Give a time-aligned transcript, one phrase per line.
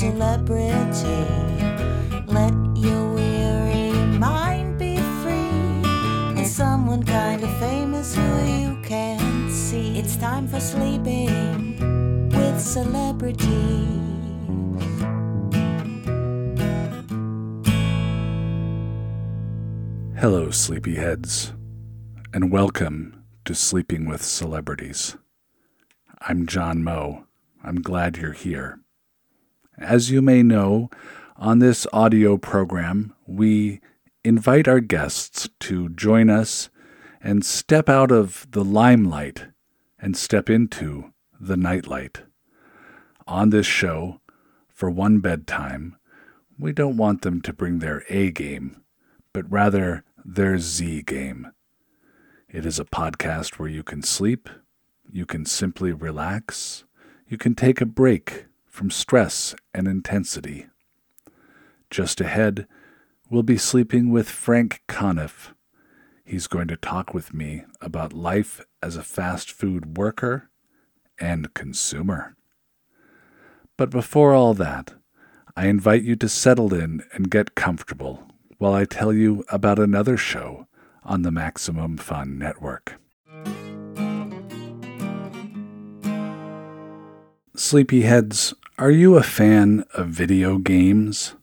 [0.00, 1.26] celebrity.
[2.26, 5.84] Let your weary mind be free.
[6.38, 9.98] And someone kind of famous who you can see.
[9.98, 13.44] It's time for sleeping with celebrities.
[20.18, 21.52] Hello, sleepyheads,
[22.32, 25.18] and welcome to Sleeping with Celebrities.
[26.22, 27.26] I'm John Moe.
[27.62, 28.80] I'm glad you're here.
[29.80, 30.90] As you may know,
[31.36, 33.80] on this audio program, we
[34.22, 36.68] invite our guests to join us
[37.22, 39.46] and step out of the limelight
[39.98, 42.20] and step into the nightlight.
[43.26, 44.20] On this show,
[44.68, 45.96] for one bedtime,
[46.58, 48.82] we don't want them to bring their A game,
[49.32, 51.52] but rather their Z game.
[52.50, 54.50] It is a podcast where you can sleep,
[55.10, 56.84] you can simply relax,
[57.26, 60.66] you can take a break from stress and intensity.
[61.90, 62.66] Just ahead,
[63.28, 65.52] we'll be sleeping with Frank Conniff.
[66.24, 70.48] He's going to talk with me about life as a fast food worker
[71.18, 72.36] and consumer.
[73.76, 74.94] But before all that,
[75.56, 80.16] I invite you to settle in and get comfortable while I tell you about another
[80.16, 80.68] show
[81.02, 83.00] on the Maximum Fun Network.
[87.56, 91.34] Sleepyheads, are you a fan of video games?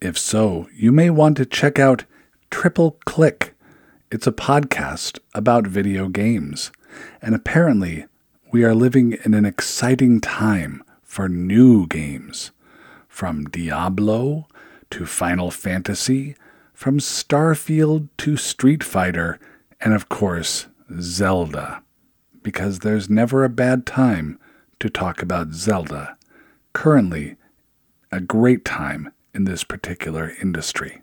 [0.00, 2.04] If so, you may want to check out
[2.50, 3.54] Triple Click.
[4.10, 6.72] It's a podcast about video games,
[7.22, 8.06] and apparently,
[8.50, 12.50] we are living in an exciting time for new games.
[13.06, 14.48] From Diablo
[14.90, 16.34] to Final Fantasy,
[16.74, 19.38] from Starfield to Street Fighter,
[19.80, 20.66] and of course,
[20.98, 21.84] Zelda.
[22.42, 24.40] Because there's never a bad time
[24.80, 26.16] to talk about Zelda,
[26.72, 27.36] currently
[28.12, 31.00] a great time in this particular industry.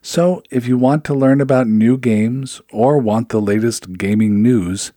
[0.00, 4.92] So, if you want to learn about new games or want the latest gaming news,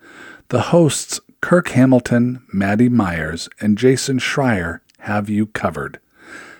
[0.49, 5.99] the hosts Kirk Hamilton, Maddie Myers, and Jason Schreier have you covered.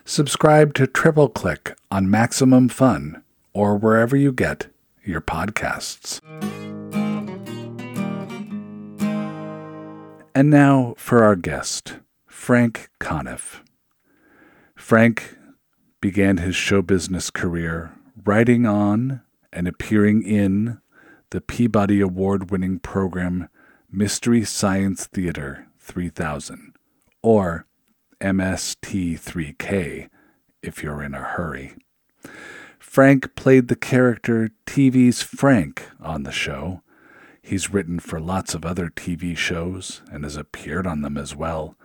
[0.05, 3.21] Subscribe to Triple Click on Maximum Fun
[3.53, 4.67] or wherever you get
[5.03, 6.19] your podcasts.
[10.33, 11.97] And now for our guest,
[12.41, 13.61] Frank Conniff.
[14.75, 15.37] Frank
[16.01, 17.91] began his show business career
[18.25, 19.21] writing on
[19.53, 20.81] and appearing in
[21.29, 23.47] the Peabody Award winning program
[23.91, 26.73] Mystery Science Theater 3000,
[27.21, 27.67] or
[28.19, 30.09] MST3K
[30.63, 31.75] if you're in a hurry.
[32.79, 36.81] Frank played the character TV's Frank on the show.
[37.43, 41.75] He's written for lots of other TV shows and has appeared on them as well.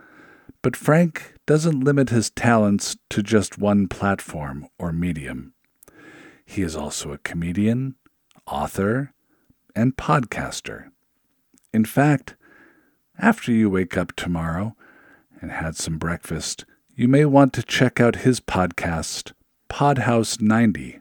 [0.67, 5.55] But Frank doesn't limit his talents to just one platform or medium.
[6.45, 7.95] He is also a comedian,
[8.49, 9.13] author,
[9.77, 10.91] and podcaster.
[11.73, 12.35] In fact,
[13.17, 14.75] after you wake up tomorrow
[15.41, 16.65] and had some breakfast,
[16.97, 19.35] you may want to check out his podcast,
[19.71, 20.99] Podhouse 90,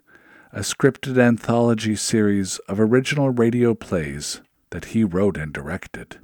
[0.54, 6.20] a scripted anthology series of original radio plays that he wrote and directed.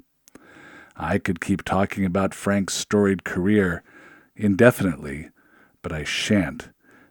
[0.96, 3.82] I could keep talking about Frank's storied career
[4.36, 5.30] indefinitely,
[5.82, 6.68] but I shan't,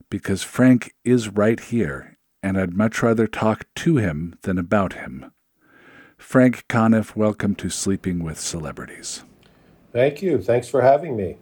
[0.09, 5.31] because Frank is right here, and I'd much rather talk to him than about him.
[6.17, 9.23] Frank Conniff, welcome to Sleeping with Celebrities.
[9.91, 10.41] Thank you.
[10.41, 11.37] Thanks for having me.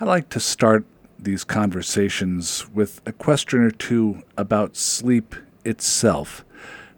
[0.00, 0.84] I like to start
[1.18, 5.34] these conversations with a question or two about sleep
[5.64, 6.44] itself.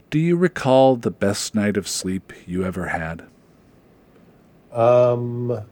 [0.09, 3.27] Do you recall the best night of sleep you ever had?
[4.77, 5.63] Um,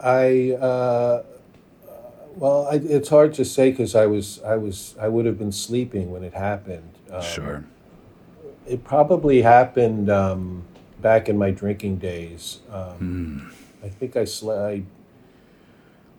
[0.00, 1.22] I uh,
[2.36, 5.52] well, I, it's hard to say because I was I was I would have been
[5.52, 6.90] sleeping when it happened.
[7.10, 7.64] Um, sure.
[8.66, 10.64] It probably happened um,
[11.00, 12.60] back in my drinking days.
[12.70, 13.52] Mm.
[13.82, 14.82] I think I slept.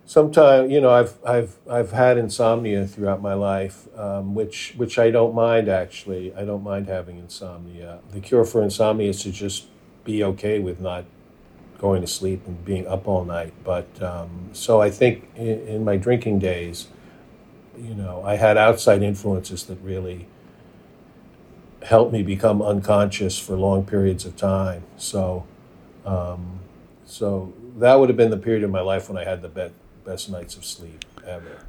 [0.06, 5.12] Sometimes, you know, I've I've I've had insomnia throughout my life, um, which which I
[5.12, 6.34] don't mind actually.
[6.34, 8.00] I don't mind having insomnia.
[8.12, 9.68] The cure for insomnia is to just
[10.06, 11.04] be okay with not
[11.78, 13.54] going to sleep and being up all night.
[13.64, 16.88] But um, so I think in, in, my drinking days,
[17.78, 20.28] you know, I had outside influences that really
[21.84, 24.84] helped me become unconscious for long periods of time.
[24.98, 25.46] So,
[26.06, 26.60] um,
[27.06, 29.74] so that would have been the period of my life when I had the be-
[30.04, 31.66] best nights of sleep ever.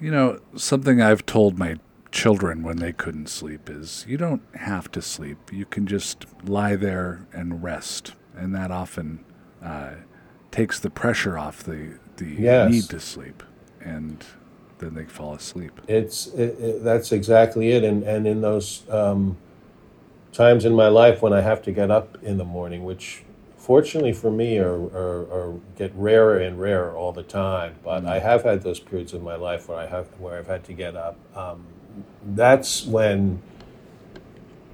[0.00, 1.76] You know, something I've told my
[2.10, 5.52] children when they couldn't sleep is you don't have to sleep.
[5.52, 9.24] You can just lie there and rest and that often
[9.62, 9.90] uh,
[10.50, 12.70] takes the pressure off the the yes.
[12.70, 13.42] need to sleep.
[13.80, 14.24] and
[14.78, 15.80] then they fall asleep.
[15.88, 19.36] It's it, it, that's exactly it, and and in those um,
[20.32, 23.22] times in my life when I have to get up in the morning, which
[23.56, 27.76] fortunately for me are, are, are get rarer and rarer all the time.
[27.82, 30.64] But I have had those periods in my life where I have where I've had
[30.64, 31.16] to get up.
[31.36, 31.66] Um,
[32.34, 33.40] that's when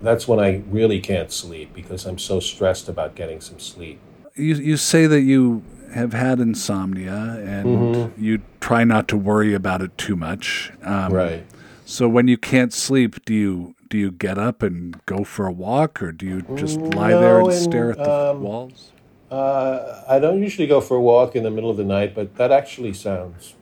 [0.02, 3.98] that's when I really can't sleep because I'm so stressed about getting some sleep.
[4.34, 5.62] You you say that you
[5.92, 10.72] have had insomnia and you try not to worry about it too much.
[10.82, 11.44] Um, Right.
[11.84, 15.52] So when you can't sleep, do you do you get up and go for a
[15.52, 18.92] walk, or do you just lie there and and, stare at the um, walls?
[19.28, 22.36] Uh, I don't usually go for a walk in the middle of the night, but
[22.36, 23.54] that actually sounds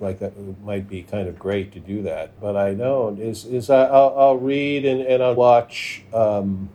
[0.00, 0.32] like that
[0.62, 2.40] might be kind of great to do that.
[2.40, 3.18] But I don't.
[3.18, 6.70] Is is I, I'll, I'll read and, and I'll watch um,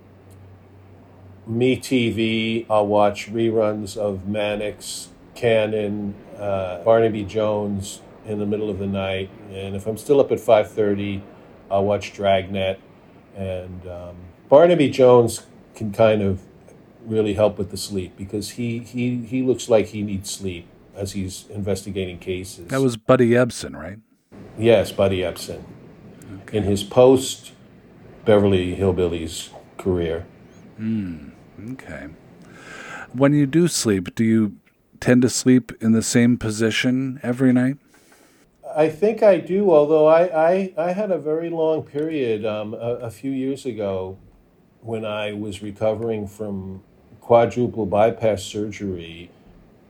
[1.45, 2.65] Me TV.
[2.69, 9.29] I'll watch reruns of Mannix, Cannon, uh, Barnaby Jones in the middle of the night.
[9.51, 11.23] And if I'm still up at five thirty,
[11.69, 12.79] I'll watch Dragnet.
[13.35, 14.15] And um,
[14.49, 15.45] Barnaby Jones
[15.75, 16.41] can kind of
[17.05, 20.67] really help with the sleep because he, he, he looks like he needs sleep
[20.99, 22.67] as he's investigating cases.
[22.67, 23.99] That was Buddy Ebsen, right?
[24.57, 25.63] yes, Buddy Ebsen
[26.51, 27.53] in his post
[28.25, 30.25] Beverly Hillbillies career.
[31.71, 32.07] Okay.
[33.13, 34.57] When you do sleep, do you
[34.99, 37.77] tend to sleep in the same position every night?
[38.75, 43.07] I think I do, although I, I, I had a very long period um, a,
[43.07, 44.17] a few years ago
[44.81, 46.83] when I was recovering from
[47.19, 49.31] quadruple bypass surgery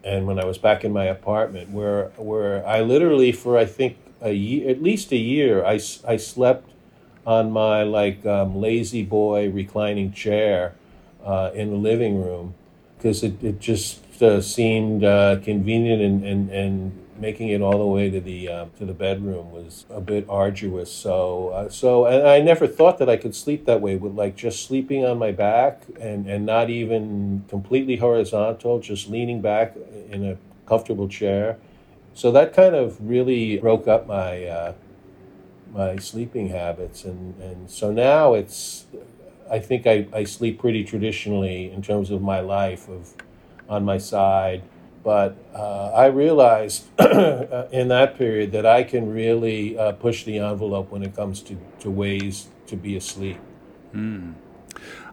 [0.04, 3.98] and when I was back in my apartment where where I literally for I think
[4.22, 6.70] a year at least a year I, I slept
[7.26, 10.76] on my like um, lazy boy reclining chair
[11.24, 12.56] uh, in the living room
[12.98, 17.86] because it, it just uh, seemed uh, convenient and, and, and making it all the
[17.86, 20.92] way to the uh, to the bedroom was a bit arduous.
[20.92, 24.36] So uh, so and I never thought that I could sleep that way with like
[24.36, 29.76] just sleeping on my back and, and not even completely horizontal, just leaning back
[30.10, 30.38] in a
[30.68, 31.58] comfortable chair.
[32.14, 34.74] So that kind of really broke up my uh,
[35.74, 38.86] my sleeping habits and, and so now it's
[39.50, 43.14] I think I, I sleep pretty traditionally in terms of my life of
[43.68, 44.64] on my side.
[45.04, 50.92] But uh, I realized in that period that I can really uh, push the envelope
[50.92, 53.40] when it comes to, to ways to be asleep.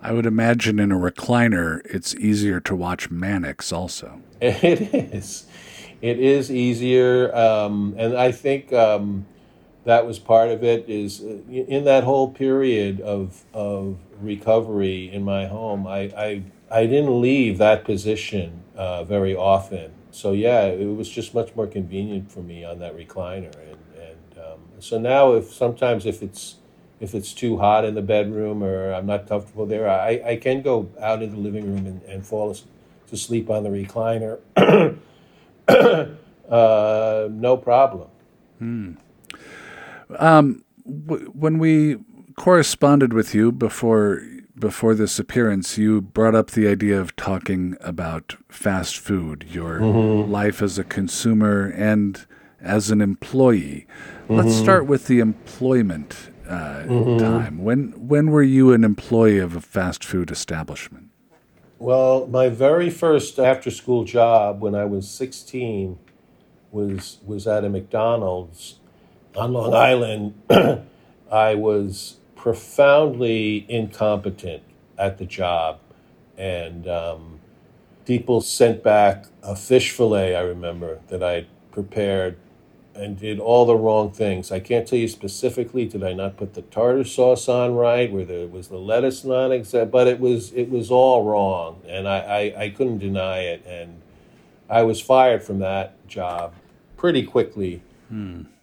[0.02, 4.20] I would imagine in a recliner, it's easier to watch Mannix also.
[4.40, 5.46] It is.
[6.02, 7.34] It is easier.
[7.34, 9.26] Um, and I think um,
[9.84, 15.24] that was part of it is uh, in that whole period of, of recovery in
[15.24, 19.92] my home, I, I, I didn't leave that position uh, very often.
[20.10, 23.54] So yeah, it was just much more convenient for me on that recliner.
[23.54, 26.56] And, and um, so now if sometimes if it's,
[27.00, 30.62] if it's too hot in the bedroom or I'm not comfortable there, I, I can
[30.62, 34.38] go out in the living room and, and fall to sleep on the recliner.
[36.48, 38.08] uh, no problem.
[40.86, 41.96] W- when we
[42.36, 44.22] corresponded with you before
[44.58, 50.30] before this appearance, you brought up the idea of talking about fast food, your mm-hmm.
[50.30, 52.26] life as a consumer and
[52.60, 53.86] as an employee.
[54.28, 54.62] Let's mm-hmm.
[54.62, 57.18] start with the employment uh, mm-hmm.
[57.18, 57.62] time.
[57.62, 61.10] When when were you an employee of a fast food establishment?
[61.78, 65.98] Well, my very first after school job when I was 16
[66.70, 68.80] was was at a McDonald's
[69.36, 69.76] on Long oh.
[69.76, 70.34] Island.
[71.30, 74.62] I was profoundly incompetent
[74.96, 75.80] at the job,
[76.38, 77.40] and um,
[78.04, 80.36] people sent back a fish fillet.
[80.36, 82.38] I remember that I prepared
[82.94, 84.52] and did all the wrong things.
[84.52, 85.86] I can't tell you specifically.
[85.86, 88.12] Did I not put the tartar sauce on right?
[88.12, 92.06] Where there was the lettuce not exact, but it was it was all wrong, and
[92.06, 93.66] I, I, I couldn't deny it.
[93.66, 94.02] And
[94.70, 96.54] I was fired from that job
[96.96, 97.82] pretty quickly.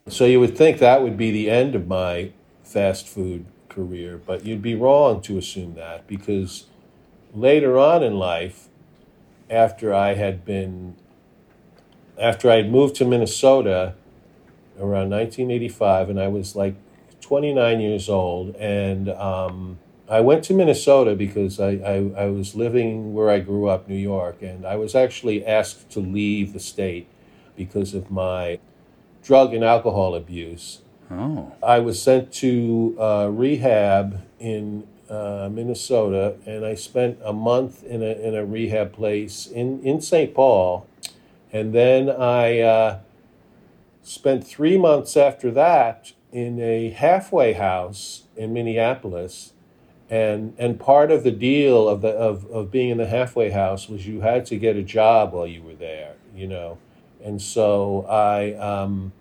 [0.08, 2.32] So you would think that would be the end of my
[2.64, 6.66] fast food career, but you'd be wrong to assume that because
[7.34, 8.68] later on in life,
[9.50, 10.96] after I had been,
[12.20, 13.96] after I had moved to Minnesota
[14.78, 16.76] around 1985, and I was like
[17.22, 23.14] 29 years old, and um, I went to Minnesota because I, I, I was living
[23.14, 27.08] where I grew up, New York, and I was actually asked to leave the state
[27.56, 28.60] because of my
[29.24, 30.83] drug and alcohol abuse.
[31.12, 37.84] Oh, I was sent to uh, rehab in uh, Minnesota, and I spent a month
[37.84, 40.34] in a, in a rehab place in, in St.
[40.34, 40.88] Paul.
[41.52, 43.00] And then I, uh,
[44.04, 49.54] spent three months after that in a halfway house in Minneapolis.
[50.10, 53.90] And, and part of the deal of, the, of, of being in the halfway house
[53.90, 56.78] was you had to get a job while you were there, you know.
[57.24, 59.14] And so I, um,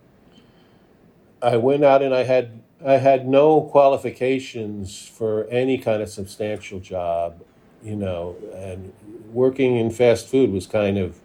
[1.43, 6.81] I went out and I had I had no qualifications for any kind of substantial
[6.81, 7.43] job,
[7.83, 8.93] you know, and
[9.33, 11.21] working in fast food was kind of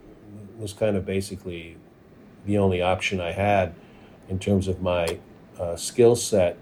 [0.58, 1.78] was kind of basically
[2.46, 3.76] the only option I had
[4.30, 5.20] in terms of my
[5.60, 6.58] uh, skill set.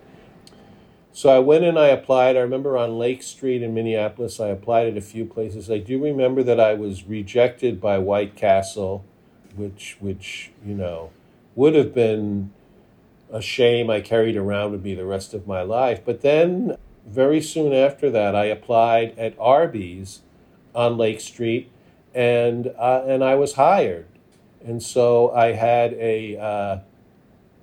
[1.13, 2.35] So I went and I applied.
[2.35, 5.71] I remember on Lake Street in Minneapolis, I applied at a few places.
[5.71, 9.05] I do remember that I was rejected by White Castle,
[9.55, 11.11] which which you know
[11.55, 12.51] would have been
[13.31, 16.01] a shame I carried around with me the rest of my life.
[16.05, 20.21] But then, very soon after that, I applied at Arby's
[20.73, 21.69] on Lake Street,
[22.13, 24.07] and uh, and I was hired.
[24.65, 26.79] And so I had a uh,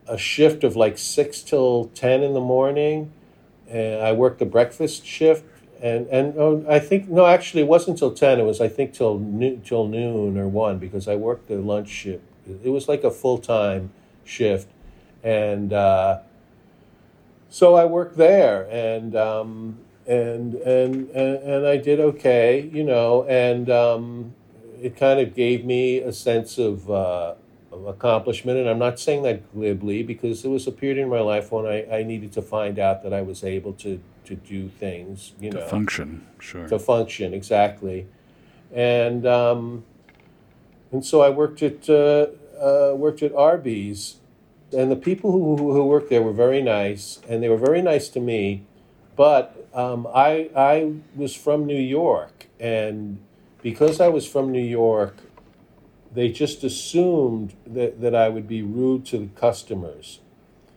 [0.06, 3.12] a shift of like six till ten in the morning,
[3.68, 5.44] and I worked the breakfast shift.
[5.82, 8.38] And and oh, I think no, actually, it wasn't till ten.
[8.38, 11.88] It was I think till noon, till noon or one because I worked the lunch
[11.88, 12.22] shift.
[12.64, 13.90] It was like a full time
[14.24, 14.68] shift
[15.22, 16.20] and uh,
[17.48, 23.24] so I worked there, and um, and, and and and I did okay, you know,
[23.24, 24.34] and um,
[24.80, 27.34] it kind of gave me a sense of, uh,
[27.70, 28.58] of accomplishment.
[28.58, 31.66] And I'm not saying that glibly because there was a period in my life when
[31.66, 35.50] I, I needed to find out that I was able to to do things, you
[35.50, 35.58] know.
[35.58, 38.06] to know, function, sure, to function exactly,
[38.72, 39.84] and um,
[40.90, 42.26] and so I worked at uh,
[42.60, 44.16] uh, worked at Arby's
[44.72, 48.08] and the people who, who worked there were very nice, and they were very nice
[48.10, 48.64] to me.
[49.16, 53.18] But um, I I was from New York, and
[53.62, 55.16] because I was from New York,
[56.14, 60.20] they just assumed that, that I would be rude to the customers.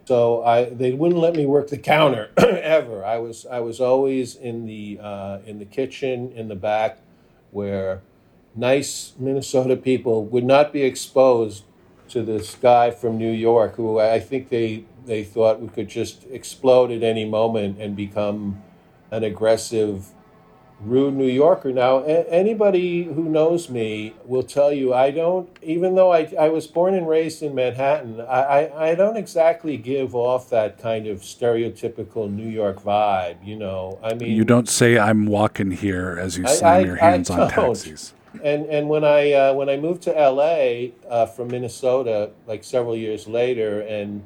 [0.05, 3.03] So I they wouldn't let me work the counter ever.
[3.03, 6.99] I was I was always in the uh, in the kitchen in the back,
[7.51, 8.01] where
[8.55, 11.63] nice Minnesota people would not be exposed
[12.09, 16.25] to this guy from New York who I think they they thought we could just
[16.31, 18.61] explode at any moment and become
[19.11, 20.07] an aggressive,
[20.81, 21.71] rude New Yorker.
[21.71, 26.49] Now, a- anybody who knows me will tell you I don't, even though I, I
[26.49, 31.05] was born and raised in Manhattan, I, I, I don't exactly give off that kind
[31.05, 33.45] of stereotypical New York vibe.
[33.45, 36.95] You know, I mean, You don't say I'm walking here as you slam I- your
[36.95, 38.14] hands on taxis.
[38.43, 42.95] And and when I uh, when I moved to LA uh, from Minnesota, like several
[42.95, 44.23] years later, and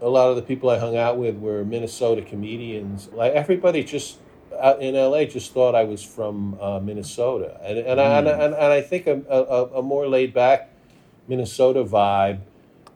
[0.00, 3.08] a lot of the people I hung out with were Minnesota comedians.
[3.12, 4.18] Like everybody just
[4.58, 8.54] uh, in LA just thought I was from uh, Minnesota, and and, I, and, and
[8.54, 10.70] and I think a, a, a more laid back
[11.26, 12.40] Minnesota vibe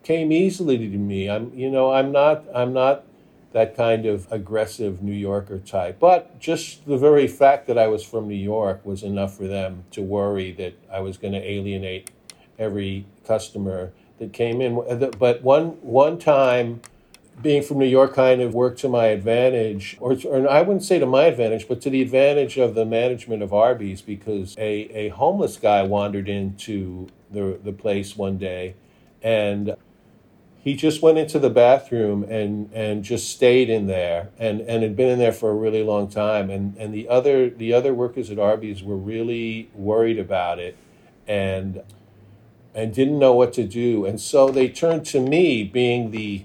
[0.03, 1.29] came easily to me.
[1.29, 3.05] I'm you know I'm not I'm not
[3.53, 5.99] that kind of aggressive New Yorker type.
[5.99, 9.85] But just the very fact that I was from New York was enough for them
[9.93, 12.11] to worry that I was going to alienate
[12.59, 14.79] every customer that came in.
[14.79, 16.81] Uh, but one one time,
[17.41, 20.99] being from New York kind of worked to my advantage, or, or I wouldn't say
[20.99, 25.09] to my advantage, but to the advantage of the management of Arby's, because a, a
[25.09, 28.75] homeless guy wandered into the, the place one day
[29.23, 29.77] and
[30.63, 34.95] he just went into the bathroom and and just stayed in there and and had
[34.95, 36.51] been in there for a really long time.
[36.51, 40.77] And and the other the other workers at Arby's were really worried about it
[41.27, 41.83] and
[42.75, 44.07] and didn't know what to do.
[44.07, 46.45] And so they turned to me being the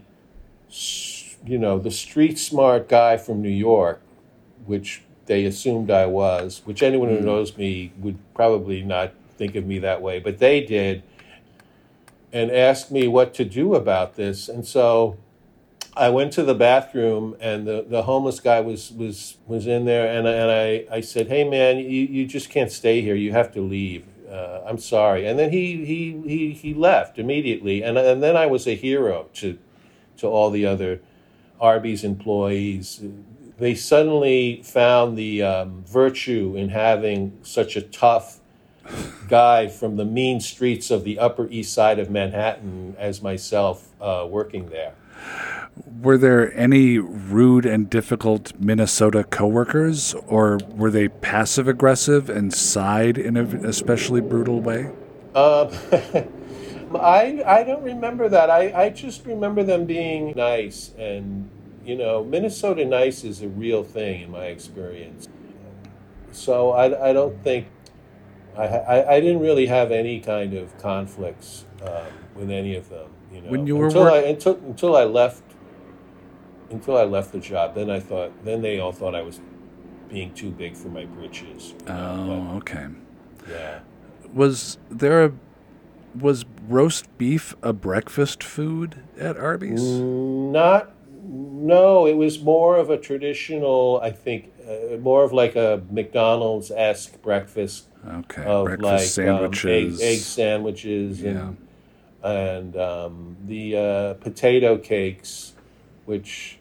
[1.46, 4.02] you know the street smart guy from New York
[4.66, 7.26] which they assumed I was which anyone who hmm.
[7.26, 11.04] knows me would probably not think of me that way but they did
[12.32, 14.50] and asked me what to do about this.
[14.50, 15.18] And so
[15.96, 20.08] I went to the bathroom, and the, the homeless guy was, was, was in there,
[20.08, 23.16] and, and I, I said, Hey, man, you, you just can't stay here.
[23.16, 24.06] You have to leave.
[24.30, 25.26] Uh, I'm sorry.
[25.26, 27.82] And then he, he, he, he left immediately.
[27.82, 29.58] And, and then I was a hero to,
[30.18, 31.02] to all the other
[31.60, 33.02] Arby's employees.
[33.58, 38.40] They suddenly found the um, virtue in having such a tough,
[39.28, 44.26] guy from the mean streets of the Upper East Side of Manhattan as myself uh,
[44.30, 44.94] working there.
[46.02, 53.18] Were there any rude and difficult Minnesota coworkers, or were they passive aggressive and sighed
[53.18, 54.92] in an especially brutal way?
[55.36, 55.70] Um,
[56.96, 58.50] I, I don't remember that.
[58.50, 60.92] I, I just remember them being nice.
[60.98, 61.50] And,
[61.86, 65.28] you know, Minnesota nice is a real thing in my experience.
[66.32, 67.68] So I, I don't think,
[68.58, 73.10] I, I, I didn't really have any kind of conflicts um, with any of them.
[73.34, 75.44] You know, When you were until work- I until until I left
[76.70, 79.40] until I left the job, then I thought then they all thought I was
[80.10, 81.74] being too big for my britches.
[81.86, 82.88] you know, Oh, okay.
[83.50, 83.80] yeah.
[84.34, 85.32] Was there a
[86.20, 89.82] was roast beef a breakfast food at Arby's?
[89.82, 90.52] Mm.
[90.52, 90.92] Not,
[91.24, 96.72] no, it was more of a traditional, I think, uh, more of like a McDonald's
[96.72, 100.00] esque breakfast Okay, of breakfast like sandwiches.
[100.00, 101.30] um, egg, egg sandwiches Yeah.
[101.30, 101.58] and
[102.24, 105.54] and um, the uh, potato cakes,
[106.06, 106.58] which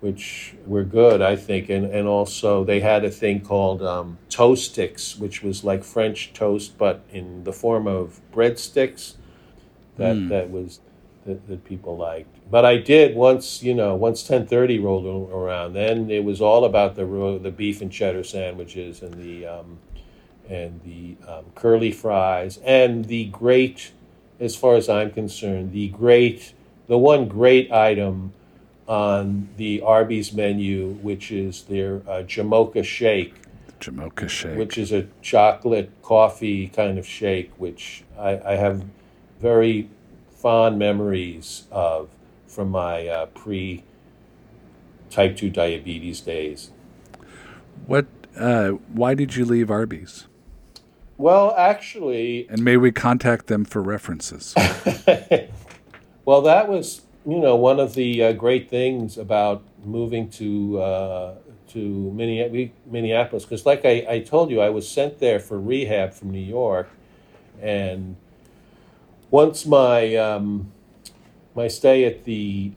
[0.00, 4.72] which were good, I think, and and also they had a thing called um, toast
[4.72, 9.14] sticks, which was like French toast but in the form of breadsticks.
[9.96, 10.28] That Hmm.
[10.28, 10.80] that was
[11.24, 12.28] that, that people liked.
[12.50, 15.72] But I did once, you know, once ten thirty rolled around.
[15.72, 17.04] Then it was all about the
[17.42, 19.78] the beef and cheddar sandwiches and the um,
[20.48, 23.92] and the um, curly fries and the great,
[24.40, 26.52] as far as I'm concerned, the great,
[26.86, 28.32] the one great item
[28.86, 33.34] on the Arby's menu, which is their uh, Jamocha shake,
[33.80, 34.58] Jamocha shake.
[34.58, 38.84] which is a chocolate coffee kind of shake, which I, I have
[39.40, 39.88] very
[40.30, 42.08] fond memories of
[42.46, 43.82] from my uh, pre
[45.10, 46.70] type 2 diabetes days.
[47.86, 48.06] what?
[48.36, 50.26] Uh, why did you leave Arby's?
[51.18, 54.54] Well, actually, And may we contact them for references?
[56.24, 61.34] well, that was you know one of the uh, great things about moving to uh,
[61.68, 66.30] to Minneapolis because, like I, I told you, I was sent there for rehab from
[66.30, 66.88] New York,
[67.62, 68.16] and
[69.30, 70.70] once my um,
[71.54, 72.72] my stay at the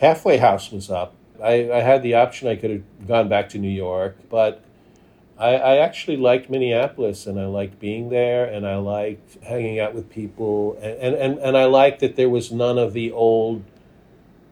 [0.00, 3.58] halfway house was up, I, I had the option I could have gone back to
[3.58, 4.62] New York, but
[5.38, 9.94] I, I actually liked Minneapolis and I liked being there and I liked hanging out
[9.94, 13.64] with people and, and, and, and I liked that there was none of the old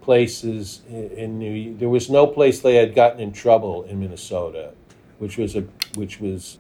[0.01, 4.71] places in, in New there was no place they had gotten in trouble in Minnesota,
[5.19, 5.63] which was a
[5.97, 6.59] which was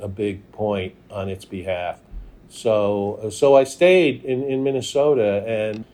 [0.00, 2.00] a big point on its behalf.
[2.48, 5.84] So so I stayed in, in Minnesota and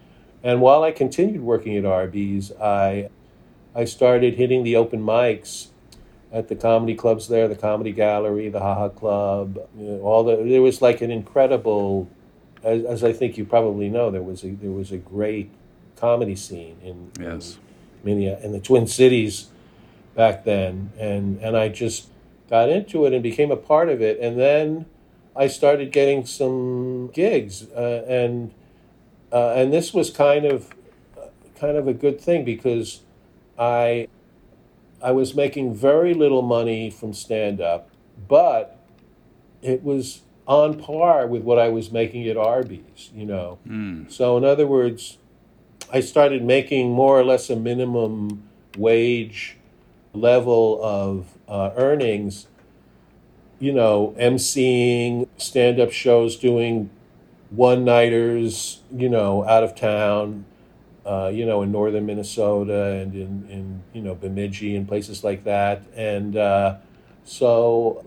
[0.42, 3.10] and while I continued working at Arby's, I
[3.74, 5.68] I started hitting the open mics
[6.32, 10.36] at the comedy clubs there, the Comedy Gallery, the Haha Club, you know, all the.
[10.36, 12.08] There was like an incredible,
[12.62, 15.50] as, as I think you probably know, there was a there was a great
[15.96, 17.58] comedy scene in Yes.
[18.04, 19.48] in, Minneapolis, in the Twin Cities
[20.14, 22.08] back then, and and I just
[22.50, 24.86] got into it and became a part of it, and then
[25.34, 28.52] I started getting some gigs, uh, and
[29.32, 30.70] uh, and this was kind of
[31.58, 33.00] kind of a good thing because
[33.58, 34.08] I
[35.02, 37.90] I was making very little money from stand up,
[38.28, 38.78] but
[39.62, 43.58] it was on par with what I was making at Arby's, you know.
[44.08, 45.18] So in other words,
[45.92, 48.42] I started making more or less a minimum
[48.76, 49.56] wage
[50.12, 52.46] level of uh, earnings,
[53.58, 56.90] you know, emceeing stand up shows, doing
[57.50, 60.44] one nighters, you know, out of town,
[61.06, 65.44] uh, you know, in northern Minnesota and in, in you know, Bemidji and places like
[65.44, 65.82] that.
[65.94, 66.76] And uh,
[67.24, 68.04] so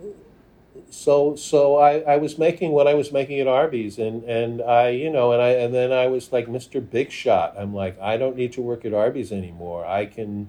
[0.90, 4.90] so so I, I was making what I was making at Arby's and, and I
[4.90, 6.88] you know and I and then I was like Mr.
[6.88, 7.56] Big Shot.
[7.58, 9.86] I'm like I don't need to work at Arby's anymore.
[9.86, 10.48] I can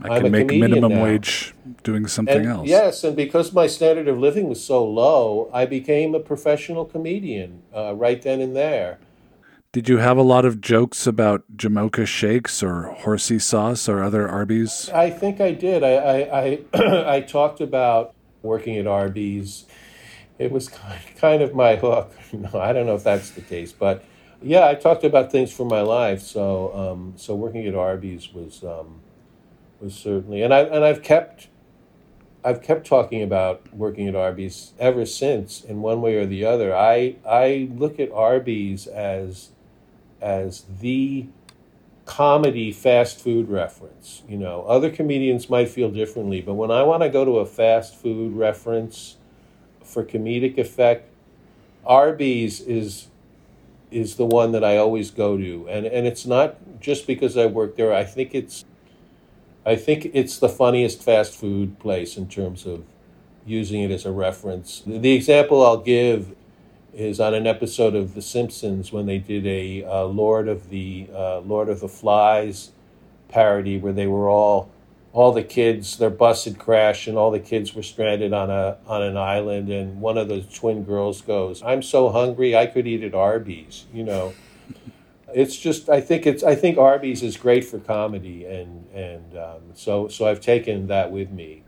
[0.00, 1.04] I can a make minimum now.
[1.04, 2.68] wage doing something and else.
[2.68, 7.62] yes, and because my standard of living was so low, I became a professional comedian
[7.74, 8.98] uh, right then and there.
[9.72, 14.28] Did you have a lot of jokes about Jamocha shakes or horsey sauce or other
[14.28, 14.90] Arby's?
[14.90, 15.82] I think I did.
[15.82, 19.64] I I, I, I talked about working at Arby's.
[20.38, 20.68] It was
[21.16, 22.12] kind of my hook.
[22.34, 24.04] No, I don't know if that's the case, but
[24.42, 26.20] yeah, I talked about things from my life.
[26.20, 29.00] So um, so working at Arby's was um,
[29.80, 31.48] was certainly, and I and I've kept.
[32.44, 36.74] I've kept talking about working at Arby's ever since, in one way or the other.
[36.76, 39.51] I I look at Arby's as
[40.22, 41.26] as the
[42.04, 44.22] comedy fast food reference.
[44.28, 47.46] You know, other comedians might feel differently, but when I want to go to a
[47.46, 49.16] fast food reference
[49.82, 51.08] for comedic effect,
[51.84, 53.08] Arby's is
[53.90, 55.68] is the one that I always go to.
[55.68, 57.92] And and it's not just because I work there.
[57.92, 58.64] I think it's
[59.64, 62.84] I think it's the funniest fast food place in terms of
[63.46, 64.80] using it as a reference.
[64.80, 66.34] The, the example I'll give
[66.92, 71.08] is on an episode of The Simpsons when they did a uh, Lord of the
[71.14, 72.70] uh, Lord of the Flies
[73.28, 74.70] parody where they were all
[75.12, 78.76] all the kids their bus had crashed and all the kids were stranded on a
[78.86, 82.86] on an island and one of the twin girls goes I'm so hungry I could
[82.86, 84.34] eat at Arby's you know
[85.34, 89.60] It's just I think it's I think Arby's is great for comedy, and and um,
[89.74, 91.64] so so I've taken that with me.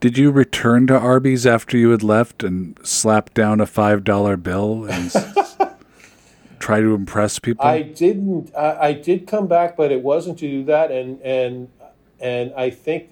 [0.00, 4.36] Did you return to Arby's after you had left and slap down a five dollar
[4.36, 5.56] bill and s-
[6.58, 7.64] try to impress people?
[7.66, 8.54] I didn't.
[8.54, 11.68] I, I did come back, but it wasn't to do that, and and
[12.20, 13.08] and I think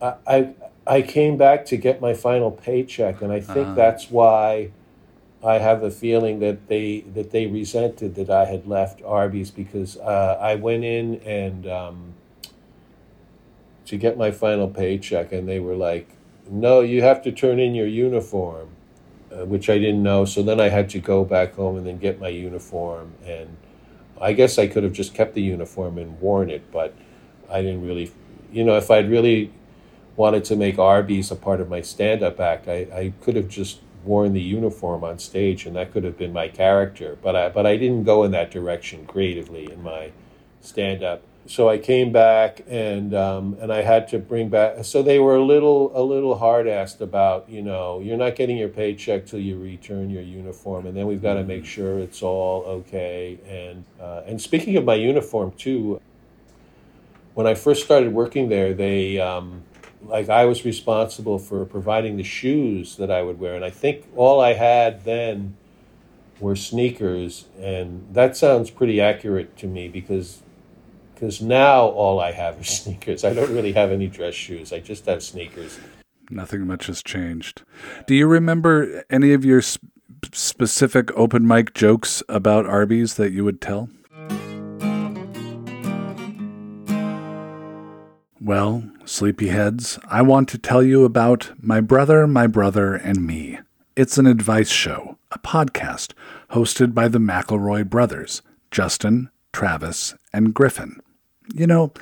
[0.00, 0.54] I I,
[0.86, 3.74] I came back to get my final paycheck, and I think Uh-huh.
[3.76, 4.70] that's why
[5.44, 9.98] I have the feeling that they that they resented that I had left Arby's because
[9.98, 12.14] uh, I went in and um,
[13.86, 16.08] to get my final paycheck, and they were like,
[16.48, 18.68] "No, you have to turn in your uniform."
[19.36, 20.24] uh, which I didn't know.
[20.24, 23.12] So then I had to go back home and then get my uniform.
[23.24, 23.56] And
[24.20, 26.94] I guess I could have just kept the uniform and worn it, but
[27.50, 28.12] I didn't really,
[28.52, 29.52] you know, if I'd really
[30.16, 33.48] wanted to make Arby's a part of my stand up act, I, I could have
[33.48, 37.18] just worn the uniform on stage and that could have been my character.
[37.20, 40.12] But I, but I didn't go in that direction creatively in my
[40.60, 41.22] stand up.
[41.48, 44.84] So I came back and um, and I had to bring back.
[44.84, 48.56] So they were a little a little hard assed about you know you're not getting
[48.56, 52.22] your paycheck till you return your uniform, and then we've got to make sure it's
[52.22, 53.38] all okay.
[53.48, 56.00] And uh, and speaking of my uniform too,
[57.34, 59.62] when I first started working there, they um,
[60.04, 64.06] like I was responsible for providing the shoes that I would wear, and I think
[64.16, 65.56] all I had then
[66.40, 70.42] were sneakers, and that sounds pretty accurate to me because
[71.16, 73.24] because now all I have are sneakers.
[73.24, 74.72] I don't really have any dress shoes.
[74.72, 75.80] I just have sneakers.
[76.30, 77.62] Nothing much has changed.
[78.06, 79.80] Do you remember any of your sp-
[80.32, 83.88] specific open mic jokes about Arby's that you would tell?
[88.40, 93.58] Well, sleepyheads, I want to tell you about My Brother, My Brother, and Me.
[93.96, 96.12] It's an advice show, a podcast
[96.50, 101.00] hosted by the McElroy brothers, Justin, Travis, and Griffin.
[101.54, 101.92] You know,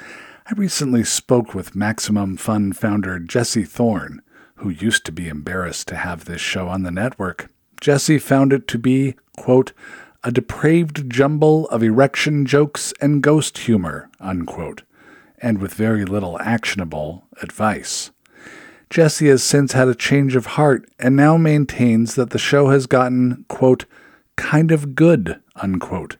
[0.46, 4.22] I recently spoke with Maximum Fun founder Jesse Thorn,
[4.56, 7.50] who used to be embarrassed to have this show on the network.
[7.80, 9.72] Jesse found it to be, quote,
[10.22, 14.82] a depraved jumble of erection jokes and ghost humor, unquote,
[15.38, 18.10] and with very little actionable advice.
[18.88, 22.86] Jesse has since had a change of heart and now maintains that the show has
[22.86, 23.84] gotten, quote,
[24.36, 26.16] kind of good, unquote.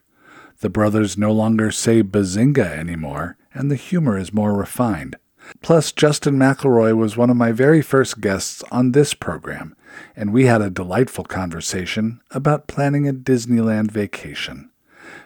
[0.59, 5.17] The brothers no longer say bazinga anymore, and the humor is more refined.
[5.61, 9.75] Plus, Justin McElroy was one of my very first guests on this program,
[10.15, 14.71] and we had a delightful conversation about planning a Disneyland vacation.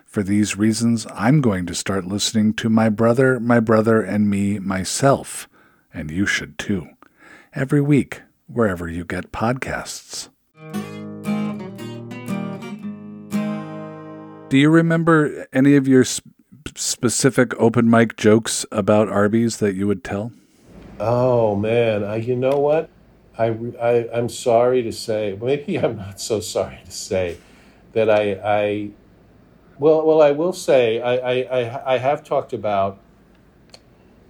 [0.05, 4.59] For these reasons, I'm going to start listening to My Brother, My Brother, and Me
[4.59, 5.47] myself,
[5.93, 6.87] and you should too,
[7.53, 10.29] every week, wherever you get podcasts.
[14.49, 16.25] Do you remember any of your sp-
[16.75, 20.31] specific open mic jokes about Arby's that you would tell?
[20.99, 22.89] Oh man, I, you know what?
[23.37, 27.37] I, I I'm sorry to say, maybe I'm not so sorry to say
[27.93, 28.89] that I I
[29.77, 32.99] well well I will say I I, I, I have talked about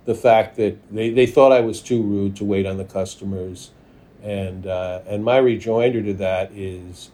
[0.04, 3.72] the fact that they, they thought I was too rude to wait on the customers,
[4.22, 7.12] and uh, and my rejoinder to that is,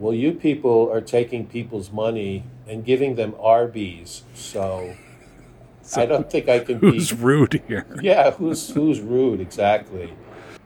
[0.00, 4.96] well, you people are taking people's money and giving them Arby's, so.
[5.96, 7.84] I don't think I can be Who's rude here?
[8.00, 10.12] yeah, who's who's rude exactly?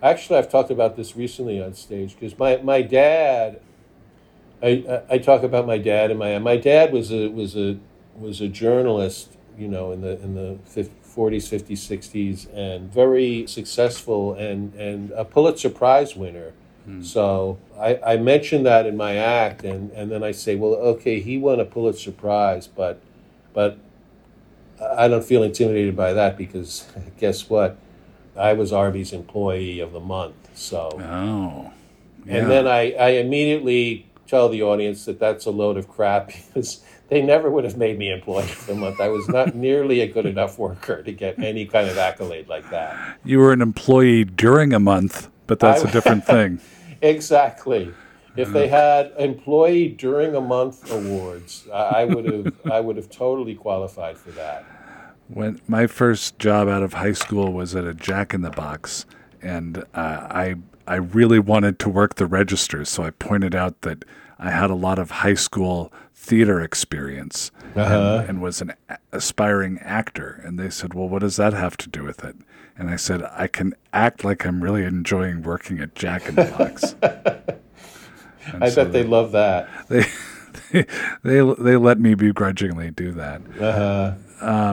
[0.02, 3.60] Actually, I've talked about this recently on stage because my, my dad,
[4.62, 7.78] I, I I talk about my dad and my my dad was a was a
[8.16, 10.58] was a journalist, you know, in the in the
[11.00, 16.52] forties, fifties, sixties, and very successful and and a Pulitzer Prize winner.
[16.84, 17.02] Hmm.
[17.02, 21.20] So I, I mentioned that in my act, and, and then I say, well, okay,
[21.20, 23.00] he won a Pulitzer Prize, but
[23.54, 23.78] but
[24.96, 26.86] I don't feel intimidated by that because
[27.18, 27.78] guess what?
[28.36, 30.34] I was Arby's employee of the month.
[30.54, 31.70] So, Oh.
[32.28, 36.82] and then I, I immediately tell the audience that that's a load of crap because
[37.08, 39.00] they never would have made me employee of the month.
[39.00, 42.68] I was not nearly a good enough worker to get any kind of accolade like
[42.70, 43.18] that.
[43.24, 46.60] you were an employee during a month, but that's a I- different thing.
[47.04, 47.92] Exactly.
[48.36, 53.54] If they had employee during a month awards, I would have I would have totally
[53.54, 54.64] qualified for that.
[55.28, 59.06] When my first job out of high school was at a Jack in the Box,
[59.40, 64.04] and uh, I I really wanted to work the registers, so I pointed out that
[64.38, 68.18] I had a lot of high school theater experience Uh-huh.
[68.20, 68.72] and, and was an
[69.12, 70.40] aspiring actor.
[70.44, 72.36] And they said, "Well, what does that have to do with it?"
[72.76, 76.44] And I said, "I can act like I'm really enjoying working at Jack in the
[76.44, 76.94] Box."
[78.60, 79.68] I so bet they love that.
[79.88, 80.04] they
[81.22, 83.40] they they let me begrudgingly do that.
[83.60, 84.14] Uh-huh.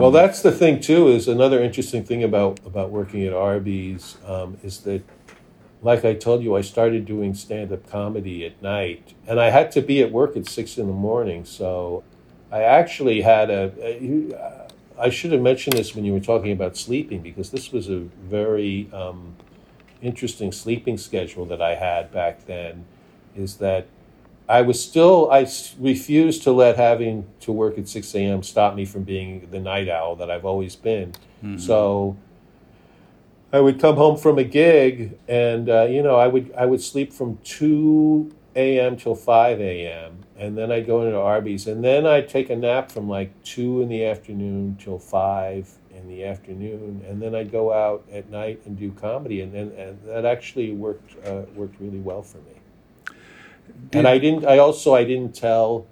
[0.02, 1.08] well, that's the thing too.
[1.08, 5.04] Is another interesting thing about about working at Arby's um, is that,
[5.82, 9.72] like I told you, I started doing stand up comedy at night, and I had
[9.74, 11.46] to be at work at six in the morning.
[11.46, 12.04] So,
[12.52, 13.74] I actually had a.
[13.82, 14.68] a
[15.00, 18.02] I should have mentioned this when you were talking about sleeping because this was a
[18.30, 19.36] very um,
[20.04, 22.86] interesting sleeping schedule that I had back then.
[23.36, 23.88] Is that
[24.48, 25.48] I was still, I
[25.80, 28.44] refused to let having to work at 6 a.m.
[28.44, 31.14] stop me from being the night owl that I've always been.
[31.58, 32.18] So
[33.54, 36.82] I would come home from a gig and, uh, you know, I would, I would
[36.82, 38.98] sleep from 2 a.m.
[38.98, 40.20] till 5 a.m.
[40.38, 43.82] And then I'd go into Arby's and then I'd take a nap from like 2
[43.82, 47.04] in the afternoon till 5 in the afternoon.
[47.08, 49.42] And then I'd go out at night and do comedy.
[49.42, 52.62] And, and, and that actually worked, uh, worked really well for me
[53.94, 54.46] and I didn't.
[54.46, 55.86] I also I didn't tell.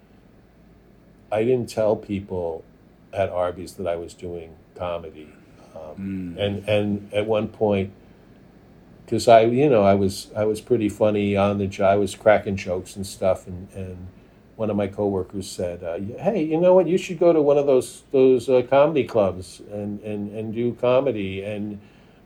[1.32, 2.64] I didn't tell people
[3.14, 5.30] at Arby's that I was doing comedy,
[5.76, 7.92] um, and and at one point,
[9.06, 11.94] because I you know I was I was pretty funny on the job.
[11.94, 14.08] I was cracking jokes and stuff, and and
[14.56, 16.88] one of my coworkers said, uh, "Hey, you know what?
[16.88, 20.74] You should go to one of those those uh, comedy clubs and and and do
[20.74, 21.80] comedy." And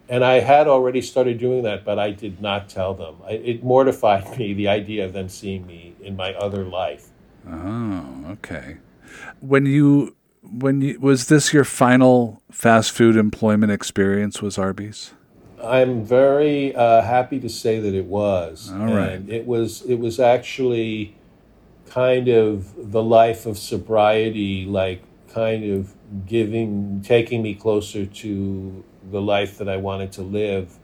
[0.09, 3.15] and I had already started doing that, but I did not tell them.
[3.25, 7.07] I, it mortified me the idea of them seeing me in my other life.
[7.49, 8.77] Oh, okay.
[9.39, 10.15] When you
[10.51, 14.41] when you was this your final fast food employment experience?
[14.41, 15.13] Was Arby's?
[15.63, 18.71] I'm very uh, happy to say that it was.
[18.71, 19.13] All right.
[19.13, 21.15] And it was it was actually
[21.89, 25.93] kind of the life of sobriety, like kind of
[26.25, 30.77] giving taking me closer to the life that I wanted to live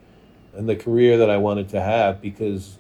[0.53, 2.77] and the career that I wanted to have because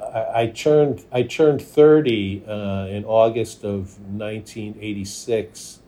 [0.00, 5.80] I, I turned I turned 30 uh, in August of 1986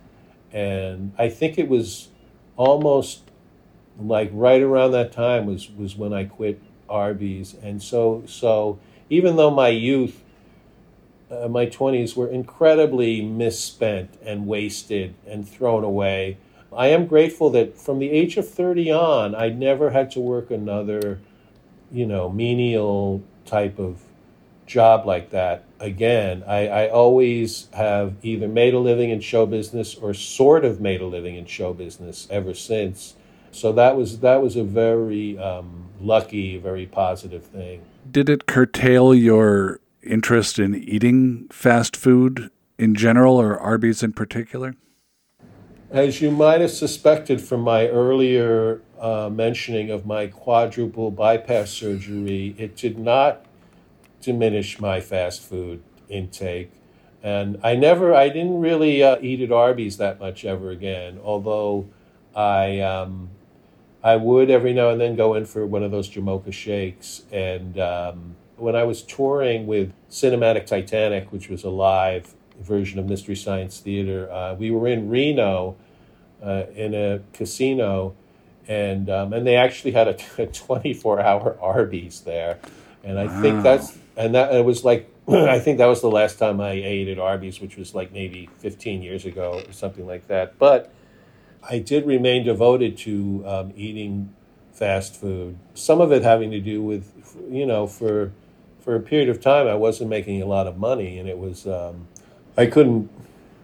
[0.52, 2.08] and I think it was
[2.56, 3.22] almost
[3.98, 9.36] like right around that time was was when I quit Arby's, and so so even
[9.36, 10.22] though my youth,
[11.30, 16.38] uh, my twenties were incredibly misspent and wasted and thrown away,
[16.72, 20.50] I am grateful that from the age of thirty on, I never had to work
[20.50, 21.20] another,
[21.92, 24.00] you know, menial type of
[24.66, 26.44] job like that again.
[26.46, 31.00] I, I always have either made a living in show business or sort of made
[31.00, 33.16] a living in show business ever since.
[33.50, 37.82] So that was that was a very um, lucky, very positive thing.
[38.08, 44.76] Did it curtail your interest in eating fast food in general or Arby's in particular?
[45.90, 52.54] As you might have suspected from my earlier uh, mentioning of my quadruple bypass surgery,
[52.58, 53.44] it did not
[54.20, 56.70] diminish my fast food intake.
[57.22, 61.88] And I never, I didn't really uh, eat at Arby's that much ever again, although
[62.34, 63.30] I, um,
[64.02, 67.24] I would every now and then go in for one of those Jamocha shakes.
[67.32, 73.06] And um, when I was touring with Cinematic Titanic, which was a live version of
[73.06, 75.76] Mystery Science Theater, uh, we were in Reno
[76.42, 78.14] uh, in a casino,
[78.70, 82.58] and um, and they actually had a, 24 hour Arby's there.
[83.02, 83.42] And I Wow.
[83.42, 86.72] think that's, and that it was like, I think that was the last time I
[86.72, 90.58] ate at Arby's, which was like maybe 15 years ago or something like that.
[90.58, 90.92] But
[91.68, 94.32] I did remain devoted to um, eating
[94.72, 95.56] fast food.
[95.74, 98.32] Some of it having to do with, you know, for
[98.80, 101.66] for a period of time, I wasn't making a lot of money, and it was
[101.66, 102.08] um,
[102.56, 103.10] I couldn't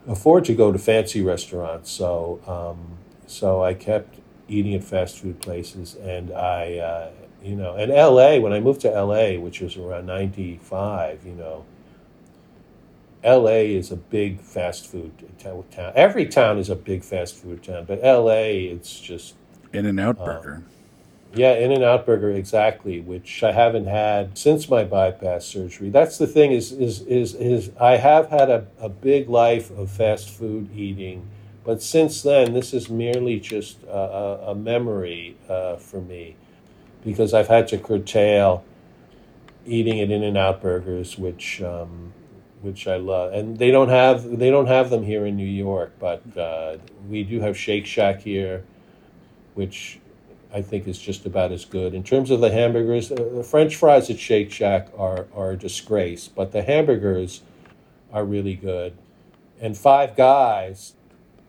[0.07, 4.16] afford to go to fancy restaurants, so um, so I kept
[4.49, 7.11] eating at fast food places, and I, uh,
[7.43, 8.39] you know, and L.A.
[8.41, 11.65] When I moved to L.A., which was around '95, you know.
[13.25, 15.93] LA is a big fast food town.
[15.97, 19.35] Every town is a big fast food town, but LA, it's just
[19.73, 20.63] In and Out Burger.
[21.35, 25.91] yeah, In and Out Burger exactly, which I haven't had since my bypass surgery.
[25.91, 29.91] That's the thing is is is is I have had a, a big life of
[29.91, 31.27] fast food eating,
[31.67, 36.37] but since then this is merely just a, a, memory uh, for me,
[37.05, 38.65] because I've had to curtail
[39.67, 42.13] eating at In and Out Burgers, which um,
[42.63, 45.93] which I love, and they don't have they don't have them here in New York,
[45.99, 48.65] but uh, we do have Shake Shack here,
[49.55, 49.99] which
[50.53, 51.95] I think is just about as good.
[51.95, 55.57] In terms of the hamburgers, uh, the French fries at Shake Shack are, are a
[55.57, 57.43] disgrace, but the hamburgers
[58.13, 58.97] are really good.
[59.61, 60.95] And Five Guys,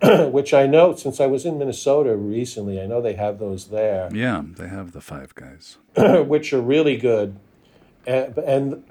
[0.31, 4.09] which I know since I was in Minnesota recently, I know they have those there,
[4.13, 5.77] Yeah, they have the Five Guys.
[5.95, 7.39] which are really good.
[8.05, 8.87] and, and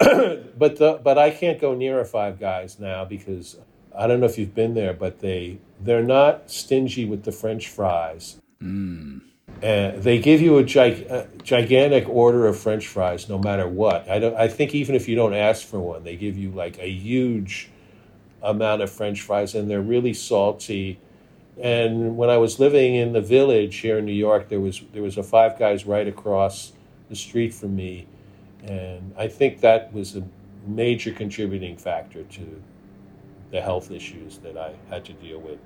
[0.57, 3.57] but the, but I can't go near a Five Guys now because
[3.97, 7.67] I don't know if you've been there, but they they're not stingy with the French
[7.67, 8.37] fries.
[8.61, 9.21] Mm.
[9.61, 14.07] And they give you a, gig, a, gigantic order of French fries, no matter what.
[14.07, 14.35] I don't.
[14.35, 17.69] I think even if you don't ask for one, they give you like a huge
[18.47, 20.99] amount of French fries, and they're really salty.
[21.61, 25.03] And when I was living in the village here in New York, there was there
[25.03, 26.73] was a Five Guys right across
[27.09, 28.07] the street from me,
[28.63, 30.23] and I think that was a
[30.65, 32.61] major contributing factor to
[33.51, 35.59] the health issues that I had to deal with.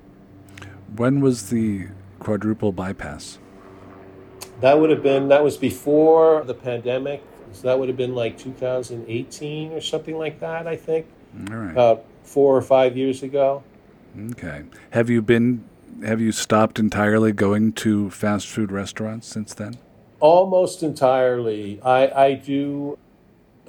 [0.96, 3.38] When was the quadruple bypass?
[4.60, 7.22] That would have been that was before the pandemic.
[7.52, 10.66] So that would have been like 2018 or something like that.
[10.66, 11.06] I think.
[11.50, 11.72] All right.
[11.72, 13.62] About four or five years ago.
[14.32, 14.64] Okay.
[14.90, 15.64] Have you been?
[16.02, 19.78] Have you stopped entirely going to fast food restaurants since then?
[20.20, 21.80] Almost entirely.
[21.82, 22.98] I I do.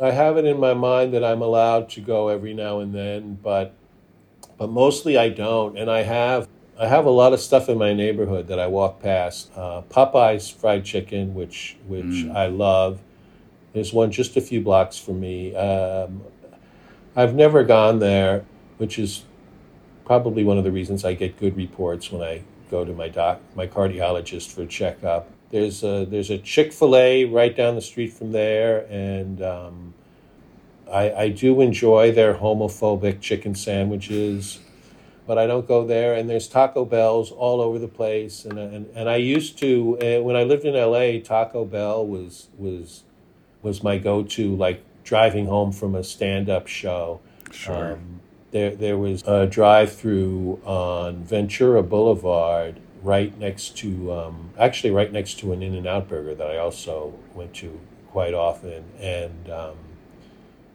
[0.01, 3.37] I have it in my mind that I'm allowed to go every now and then,
[3.43, 3.75] but
[4.57, 5.77] but mostly I don't.
[5.77, 6.47] And I have
[6.79, 9.51] I have a lot of stuff in my neighborhood that I walk past.
[9.55, 12.35] Uh, Popeye's fried chicken, which which mm.
[12.35, 13.01] I love.
[13.73, 15.55] There's one just a few blocks from me.
[15.55, 16.23] Um,
[17.15, 18.45] I've never gone there,
[18.77, 19.23] which is
[20.05, 23.39] probably one of the reasons I get good reports when I go to my doc,
[23.55, 25.29] my cardiologist for a checkup.
[25.51, 29.93] There's a there's a Chick Fil A right down the street from there, and um,
[30.93, 34.59] I, I do enjoy their homophobic chicken sandwiches,
[35.25, 36.13] but I don't go there.
[36.13, 38.45] And there's Taco Bells all over the place.
[38.45, 42.47] And, and, and I used to, uh, when I lived in LA, Taco Bell was,
[42.57, 43.03] was,
[43.61, 47.21] was my go to, like driving home from a stand up show.
[47.51, 47.93] Sure.
[47.93, 48.19] Um,
[48.53, 55.11] there, there was a drive through on Ventura Boulevard right next to, um, actually, right
[55.11, 57.77] next to an In N Out burger that I also went to
[58.11, 58.85] quite often.
[59.01, 59.75] And, um,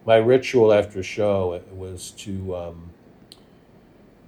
[0.04, 2.90] my ritual after a show was to um,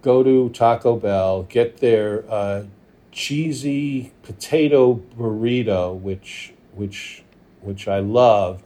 [0.02, 2.64] go to Taco Bell, get their uh,
[3.12, 7.22] cheesy potato burrito, which which
[7.62, 8.62] which I love,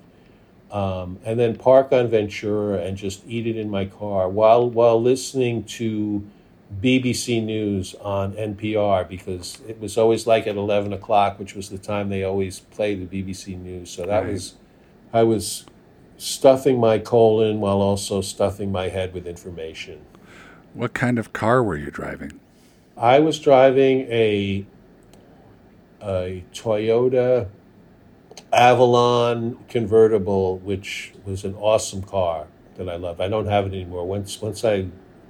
[0.70, 5.00] um, and then park on Ventura and just eat it in my car while while
[5.00, 6.26] listening to
[6.80, 11.78] BBC News on NPR because it was always like at eleven o'clock, which was the
[11.78, 13.90] time they always play the BBC News.
[13.90, 14.32] So that right.
[14.32, 14.54] was
[15.12, 15.64] I was
[16.16, 20.04] stuffing my colon while also stuffing my head with information.
[20.72, 22.40] What kind of car were you driving?
[22.96, 24.66] I was driving a
[26.02, 27.48] a Toyota
[28.54, 33.20] Avalon convertible, which was an awesome car that I loved.
[33.20, 34.06] I don't have it anymore.
[34.06, 34.86] Once once I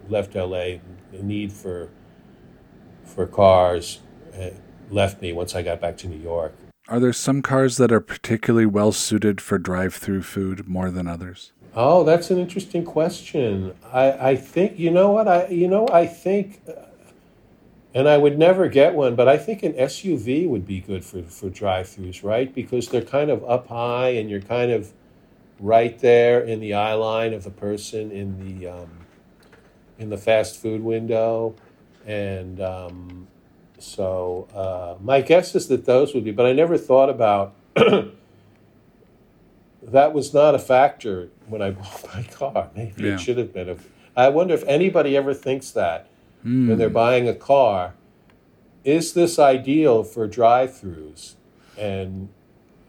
[0.09, 0.79] left LA,
[1.13, 1.91] the need for
[3.05, 4.01] for cars
[4.39, 4.51] uh,
[4.91, 6.55] left me once I got back to New York.
[6.89, 11.07] Are there some cars that are particularly well suited for drive through food more than
[11.07, 11.53] others?
[11.75, 13.75] Oh, that's an interesting question.
[13.93, 15.27] I, I think, you know what?
[15.27, 16.83] I, you know, I think, uh,
[17.95, 21.23] and I would never get one, but I think an SUV would be good for,
[21.23, 22.53] for drive throughs, right?
[22.53, 24.93] Because they're kind of up high and you're kind of
[25.61, 28.91] right there in the eye line of the person in the, um,
[29.97, 31.55] in the fast food window.
[32.05, 33.29] And, um,
[33.79, 37.55] so uh, my guess is that those would be, but I never thought about
[39.83, 42.71] that was not a factor when I bought my car.
[42.75, 43.15] Maybe yeah.
[43.15, 43.79] it should have been.
[44.17, 46.09] I wonder if anybody ever thinks that
[46.45, 46.69] mm.
[46.69, 46.95] when they're hmm.
[46.95, 47.95] buying a car.
[48.85, 51.35] Is this ideal for drive-throughs?
[51.79, 52.29] And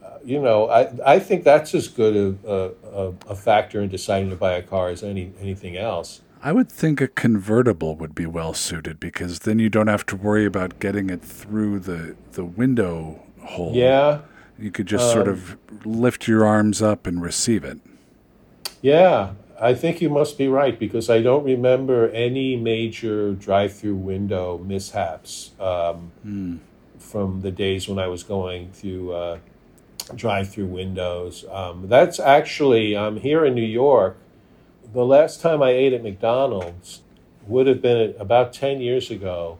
[0.04, 4.30] uh, you know, I I think that's as good a, a, a factor in deciding
[4.30, 6.22] to buy a car as any anything else.
[6.44, 10.16] I would think a convertible would be well suited because then you don't have to
[10.16, 13.72] worry about getting it through the the window hole.
[13.74, 14.20] Yeah.
[14.60, 17.80] You could just um, sort of lift your arms up and receive it.
[18.82, 24.58] Yeah, I think you must be right because I don't remember any major drive-through window
[24.58, 26.60] mishaps um, mm.
[27.00, 29.40] from the days when I was going through uh,
[30.14, 31.46] drive-through windows.
[31.50, 34.18] Um, that's actually I'm here in New York
[34.96, 37.02] the last time I ate at McDonald's
[37.48, 39.60] would have been about 10 years ago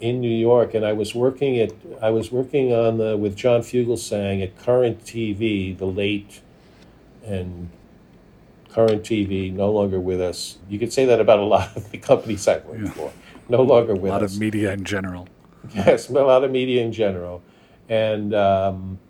[0.00, 3.62] in New York, and I was working at I was working on the with John
[3.62, 6.40] Fugelsang at Current TV, the late
[7.24, 7.70] and
[8.78, 10.58] Current TV, no longer with us.
[10.68, 12.90] You could say that about a lot of the companies I worked yeah.
[12.92, 13.12] for,
[13.48, 14.08] no longer with us.
[14.08, 14.34] A lot us.
[14.34, 15.26] of media in general.
[15.74, 17.42] Yes, a lot of media in general,
[17.88, 19.00] and um,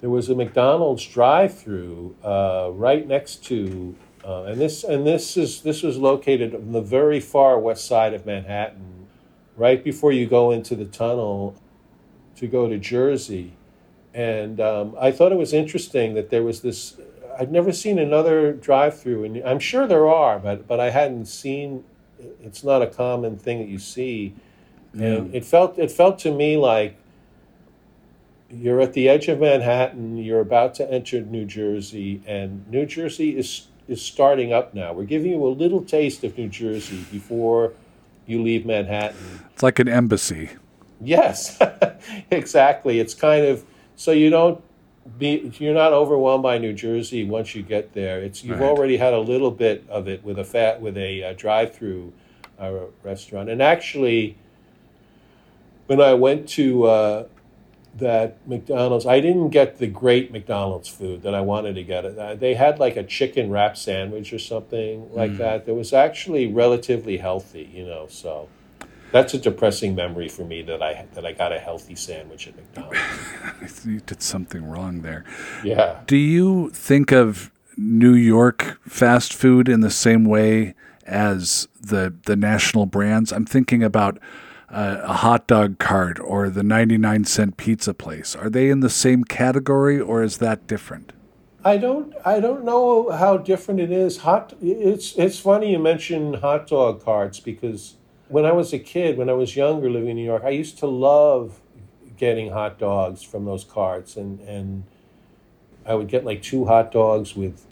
[0.00, 3.94] there was a McDonald's drive-through uh, right next to
[4.24, 8.12] uh, and this and this is this was located on the very far west side
[8.12, 9.06] of Manhattan,
[9.56, 11.54] right before you go into the tunnel
[12.36, 13.52] to go to Jersey.
[14.12, 16.98] And um, I thought it was interesting that there was this.
[17.38, 21.84] I'd never seen another drive-through, and I'm sure there are, but but I hadn't seen.
[22.42, 24.34] It's not a common thing that you see,
[24.92, 26.96] and it felt it felt to me like
[28.50, 30.16] you're at the edge of Manhattan.
[30.16, 34.92] You're about to enter New Jersey, and New Jersey is is starting up now.
[34.92, 37.72] We're giving you a little taste of New Jersey before
[38.26, 39.44] you leave Manhattan.
[39.52, 40.50] It's like an embassy.
[41.00, 41.58] Yes,
[42.30, 42.98] exactly.
[42.98, 43.64] It's kind of
[43.96, 44.62] so you don't
[45.18, 48.20] be you're not overwhelmed by New Jersey once you get there.
[48.20, 48.68] It's you've Right.
[48.68, 52.12] already had a little bit of it with a fat with a uh, drive-through
[52.58, 53.48] uh, restaurant.
[53.48, 54.36] And actually,
[55.86, 57.24] when I went to uh,
[57.96, 62.04] that McDonald's, I didn't get the great McDonald's food that I wanted to get.
[62.04, 65.66] Uh, They had like a chicken wrap sandwich or something like that.
[65.66, 68.06] That was actually relatively healthy, you know.
[68.08, 68.48] So
[69.12, 72.56] that's a depressing memory for me that I that I got a healthy sandwich at
[72.56, 72.98] McDonald's.
[73.86, 75.24] You did something wrong there.
[75.64, 76.00] yeah.
[76.06, 80.74] Do you think of New York fast food in the same way
[81.06, 83.32] as the the national brands?
[83.32, 84.18] I'm thinking about
[84.70, 88.36] uh, a hot dog cart or the 99 cent pizza place.
[88.36, 91.12] Are they in the same category or is that different?
[91.64, 94.18] I don't I don't know how different it is.
[94.18, 97.94] Hot it's it's funny you mention hot dog carts because
[98.28, 100.78] when I was a kid, when I was younger living in New York, I used
[100.78, 101.60] to love
[102.16, 104.84] getting hot dogs from those carts and and
[105.88, 107.64] I would get like two hot dogs with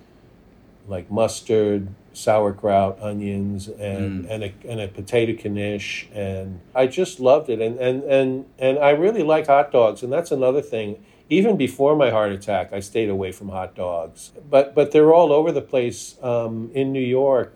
[0.88, 7.50] like mustard, sauerkraut, onions, and and a and a potato knish, and I just loved
[7.50, 7.60] it.
[7.60, 11.04] And and and and I really like hot dogs, and that's another thing.
[11.28, 14.32] Even before my heart attack, I stayed away from hot dogs.
[14.48, 17.54] But but they're all over the place um, in New York.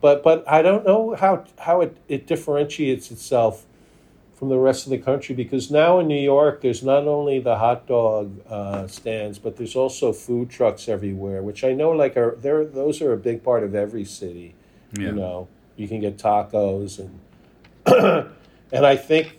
[0.00, 3.64] But but I don't know how how it, it differentiates itself
[4.34, 7.56] from the rest of the country because now in New York there's not only the
[7.56, 12.36] hot dog uh, stands but there's also food trucks everywhere which I know like are
[12.38, 14.54] there those are a big part of every city
[14.92, 15.06] Yeah.
[15.06, 17.18] you know you can get tacos and
[18.72, 19.38] and I think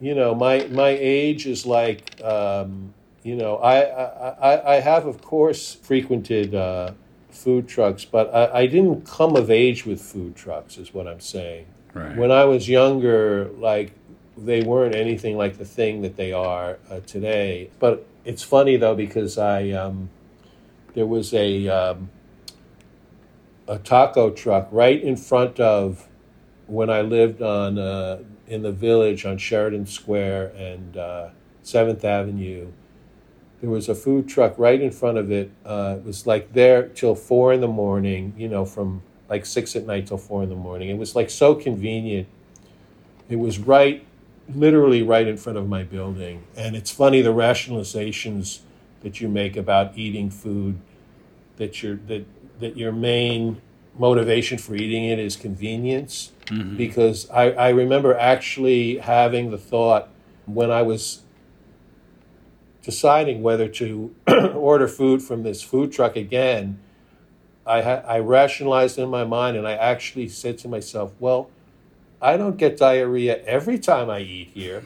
[0.00, 5.04] you know my my age is like um, you know I, I I- I have
[5.06, 6.92] of course frequented uh,
[7.36, 11.20] food trucks but I, I didn't come of age with food trucks is what I'm
[11.20, 12.14] saying Right.
[12.14, 13.92] when I was younger, like
[14.36, 17.70] they weren't anything like the thing that they are uh, today.
[17.78, 20.10] But it's funny though because I um,
[20.92, 22.10] there was a um,
[23.66, 26.06] a taco truck right in front of
[26.66, 31.28] when I lived on uh, in the village on Sheridan Square and uh,
[31.62, 32.72] Seventh Avenue.
[33.60, 35.50] There was a food truck right in front of it.
[35.64, 38.34] Uh, it was like there till four in the morning.
[38.36, 40.88] You know, from like six at night till four in the morning.
[40.88, 42.28] It was like so convenient.
[43.28, 44.06] It was right,
[44.54, 46.44] literally right in front of my building.
[46.56, 48.60] And it's funny the rationalizations
[49.02, 50.78] that you make about eating food,
[51.56, 52.24] that your that
[52.60, 53.60] that your main
[53.98, 56.32] motivation for eating it is convenience.
[56.76, 60.08] Because I, I remember actually having the thought
[60.44, 61.22] when I was
[62.86, 64.14] deciding whether to
[64.54, 66.78] order food from this food truck again,
[67.66, 71.50] I, ha- I rationalized in my mind and I actually said to myself, well,
[72.22, 74.84] I don't get diarrhea every time I eat here.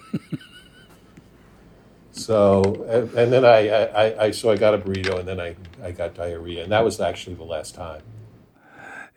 [2.11, 5.55] so, and, and then I, I, I, so I got a burrito and then I,
[5.85, 6.63] I got diarrhea.
[6.63, 8.01] And that was actually the last time.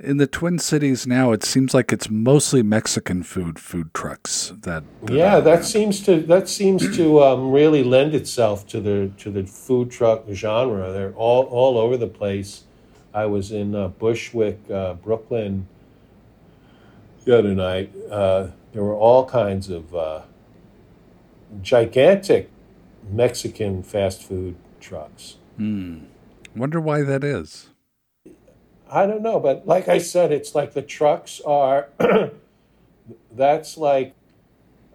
[0.04, 4.84] In the Twin Cities now, it seems like it's mostly Mexican food food trucks that.
[5.04, 5.64] that Yeah, that around.
[5.64, 10.26] seems to that seems to um, really lend itself to the to the food truck
[10.34, 10.92] genre.
[10.92, 12.64] They're all all over the place.
[13.14, 15.68] I was in uh, Bushwick, uh, Brooklyn,
[17.24, 17.94] the other night.
[18.12, 20.22] Uh, there were all kinds of uh,
[21.62, 22.50] gigantic
[23.10, 25.38] Mexican fast food trucks.
[25.58, 27.70] Wonder why that is.
[28.94, 31.90] I don't know, but like I said, it's like the trucks are.
[33.36, 34.14] that's like,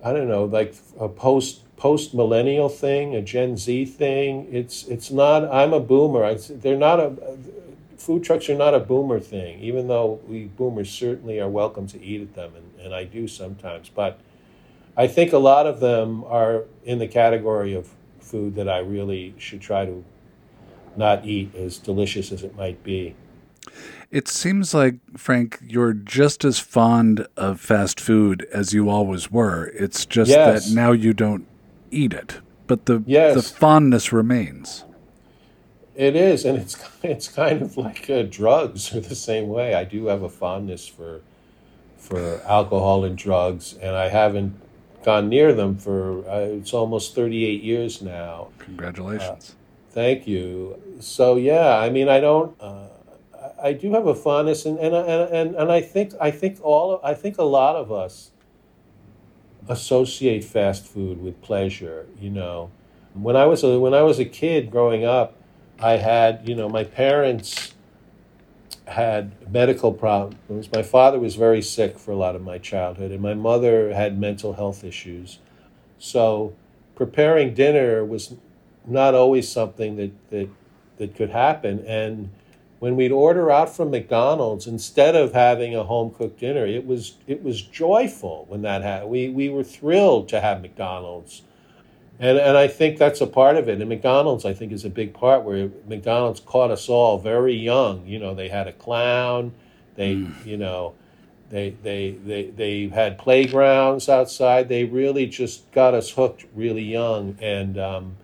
[0.04, 4.46] I don't know, like a post post millennial thing, a Gen Z thing.
[4.52, 5.52] It's it's not.
[5.52, 6.24] I'm a boomer.
[6.24, 7.36] I, they're not a.
[7.96, 12.00] Food trucks are not a boomer thing, even though we boomers certainly are welcome to
[12.00, 13.88] eat at them, and, and I do sometimes.
[13.88, 14.20] But
[14.96, 17.88] I think a lot of them are in the category of
[18.20, 20.04] food that I really should try to
[20.96, 23.16] not eat, as delicious as it might be.
[24.10, 29.66] It seems like, Frank, you're just as fond of fast food as you always were.
[29.74, 30.68] It's just Yes.
[30.68, 31.46] that now you don't
[31.90, 33.34] eat it, but the Yes.
[33.34, 34.84] the fondness remains.
[35.94, 39.74] It is, and it's it's kind of like uh, drugs are the same way.
[39.74, 41.20] I do have a fondness for
[41.98, 44.54] for alcohol and drugs, and I haven't
[45.04, 48.48] gone near them for uh, it's almost thirty eight years now.
[48.58, 49.54] Congratulations.
[49.90, 50.78] Thank you.
[51.00, 52.54] So yeah, I mean, I don't.
[53.62, 57.14] I do have a fondness, and and and and I think I think all I
[57.14, 58.30] think a lot of us
[59.68, 62.06] associate fast food with pleasure.
[62.20, 62.70] You know,
[63.14, 65.34] when I was a when I was a kid growing up,
[65.80, 67.74] I had you know my parents
[68.86, 70.70] had medical problems.
[70.72, 74.18] My father was very sick for a lot of my childhood, and my mother had
[74.18, 75.38] mental health issues.
[75.98, 76.54] So
[76.94, 78.34] preparing dinner was
[78.86, 80.48] not always something that that
[80.98, 82.30] that could happen, and
[82.78, 87.14] when we'd order out from McDonald's instead of having a home cooked dinner, it was
[87.26, 89.10] it was joyful when that happened.
[89.10, 91.42] We we were thrilled to have McDonald's,
[92.18, 93.80] and and I think that's a part of it.
[93.80, 98.06] And McDonald's, I think, is a big part where McDonald's caught us all very young.
[98.06, 99.52] You know, they had a clown,
[99.96, 100.46] they mm.
[100.46, 100.94] you know.
[101.50, 104.68] They, they, they, they had playgrounds outside.
[104.68, 107.38] They really just got us hooked really young.
[107.40, 108.16] And, um,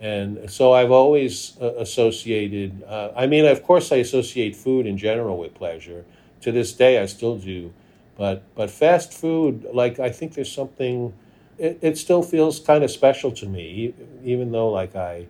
[0.00, 4.98] and so I've always uh, associated, uh, I mean, of course, I associate food in
[4.98, 6.04] general with pleasure.
[6.42, 7.72] To this day, I still do.
[8.16, 11.14] But, but fast food, like, I think there's something,
[11.58, 15.26] it, it still feels kind of special to me, even though, like, I,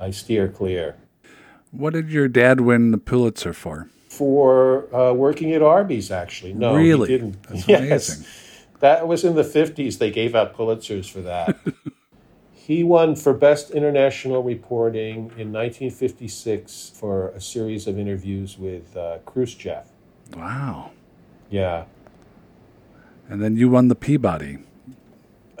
[0.00, 0.96] I steer clear.
[1.72, 3.90] What did your dad win the Pulitzer for?
[4.08, 6.54] For uh, working at Arby's, actually.
[6.54, 7.08] No, really?
[7.08, 7.42] he didn't.
[7.42, 8.08] That's yes.
[8.08, 8.26] amazing.
[8.80, 9.98] That was in the 50s.
[9.98, 11.58] They gave out Pulitzers for that.
[12.66, 19.18] He won for Best International Reporting in 1956 for a series of interviews with uh,
[19.24, 19.84] Khrushchev.
[20.36, 20.90] Wow.
[21.48, 21.84] Yeah.
[23.28, 24.58] And then you won the Peabody.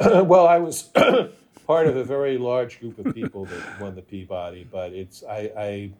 [0.00, 0.82] well, I was
[1.68, 5.52] part of a very large group of people that won the Peabody, but it's I,
[5.56, 5.90] I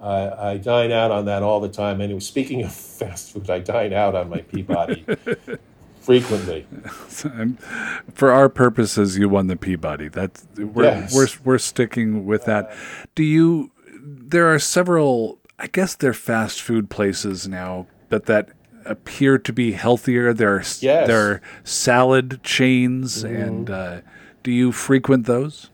[0.00, 2.00] I, I, dine out on that all the time.
[2.00, 5.04] Anyway, speaking of fast food, I dine out on my Peabody
[6.08, 6.66] frequently.
[8.14, 10.08] For our purposes, you won the Peabody.
[10.08, 11.14] That's we're yes.
[11.14, 12.74] we're we're sticking with that.
[13.14, 13.70] Do you?
[14.02, 15.38] There are several.
[15.58, 18.48] I guess they're fast food places now, but that
[18.86, 20.32] appear to be healthier.
[20.32, 21.06] There are yes.
[21.06, 23.36] there are salad chains, mm-hmm.
[23.36, 24.00] and uh,
[24.42, 25.68] do you frequent those?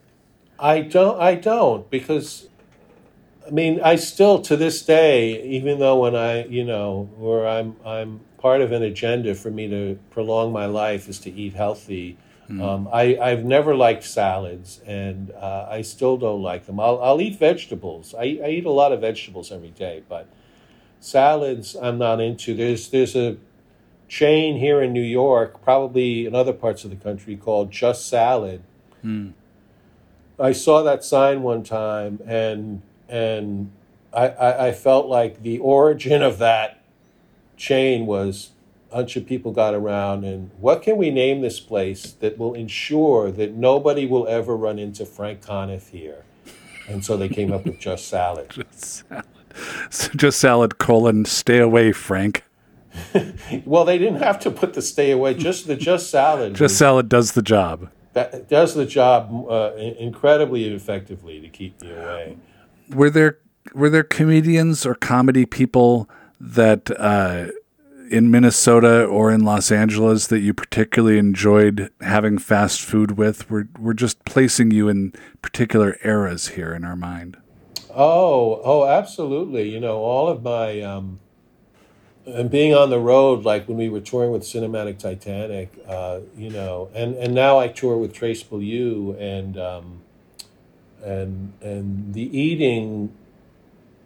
[0.59, 1.21] I don't.
[1.21, 2.49] I don't because
[3.47, 7.77] I mean, I still to this day, even though when I, you know, where I'm,
[7.85, 12.15] I'm part of an agenda for me to prolong my life is to eat healthy.
[12.51, 12.61] Mm.
[12.63, 16.79] Um, I, I've never liked salads, and uh, I still don't like them.
[16.79, 18.15] I'll, I'll eat vegetables.
[18.15, 20.29] I, I eat a lot of vegetables every day, but
[21.01, 22.55] salads I'm not into.
[22.55, 23.39] There's there's a
[24.09, 28.63] chain here in New York, probably in other parts of the country, called Just Salad.
[29.03, 29.33] Mm.
[30.39, 33.73] I saw that sign one time, and and
[34.13, 36.84] I, I, I felt like the origin of that
[37.57, 38.51] chain was
[38.91, 42.55] a bunch of people got around and what can we name this place that will
[42.55, 46.25] ensure that nobody will ever run into Frank Conniff here?
[46.89, 48.51] And so they came up with Just Salad.
[48.51, 49.25] Just Salad.
[49.91, 52.45] So just Salad colon, stay away, Frank.
[53.65, 56.55] well, they didn't have to put the stay away, just the Just Salad.
[56.55, 57.91] Just Salad does the job.
[58.13, 62.37] That does the job uh, incredibly effectively to keep me away.
[62.91, 63.39] Were there
[63.73, 66.09] were there comedians or comedy people
[66.53, 67.49] that uh,
[68.11, 73.51] in Minnesota or in Los Angeles that you particularly enjoyed having fast food with?
[73.51, 77.37] We're we're just placing you in particular eras here in our mind.
[77.91, 79.71] Oh, oh, absolutely.
[79.71, 81.21] You know, all of my um,
[82.27, 86.51] and being on the road, like when we were touring with Cinematic Titanic, uh, you
[86.51, 90.01] know, and and now I tour with Trace Beaulieu and um,
[91.03, 93.15] and and the eating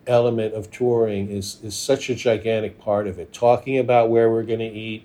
[0.08, 3.32] element of touring is is such a gigantic part of it.
[3.32, 5.04] Talking about where we're going to eat,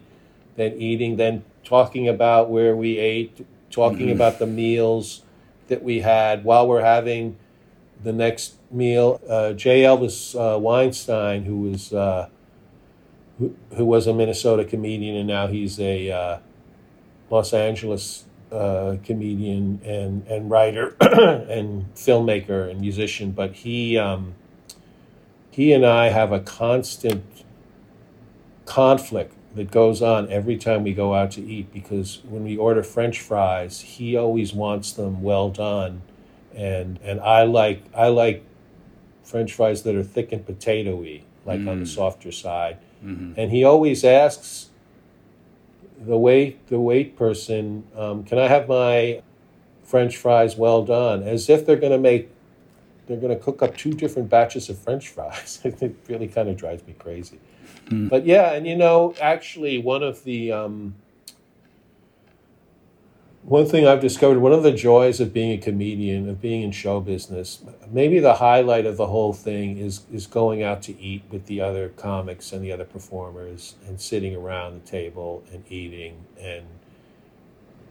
[0.56, 4.16] then eating, then talking about where we ate, talking mm-hmm.
[4.16, 5.24] about the meals
[5.68, 7.38] that we had while we're having
[8.04, 9.22] the next meal.
[9.28, 9.82] Uh, J.
[9.82, 12.30] Elvis uh, Weinstein, who was uh,
[13.39, 16.39] who, who, was a Minnesota comedian and now he's a uh,
[17.30, 23.97] Los Angeles uh, comedian and and writer and filmmaker and musician, but he.
[23.97, 24.36] Um,
[25.54, 27.24] he and I have a constant
[28.66, 32.82] conflict that goes on every time we go out to eat because when we order
[32.82, 36.01] french fries he always wants them well done
[36.56, 38.43] and and I like I like
[39.24, 41.70] french fries that are thick and potatoy like mm.
[41.70, 41.95] on the mm.
[41.95, 43.39] softer side mm-hmm.
[43.39, 44.72] and he always asks
[46.04, 49.22] the wait the wait person um, can I have my
[49.84, 52.33] french fries well done as if they're going to make
[53.14, 55.59] they're going to cook up two different batches of French fries.
[55.64, 57.39] it really kind of drives me crazy.
[57.88, 58.09] Mm.
[58.09, 60.95] But yeah, and you know, actually, one of the um,
[63.43, 66.72] one thing I've discovered, one of the joys of being a comedian, of being in
[66.72, 71.24] show business, maybe the highlight of the whole thing is is going out to eat
[71.30, 76.26] with the other comics and the other performers and sitting around the table and eating
[76.39, 76.66] and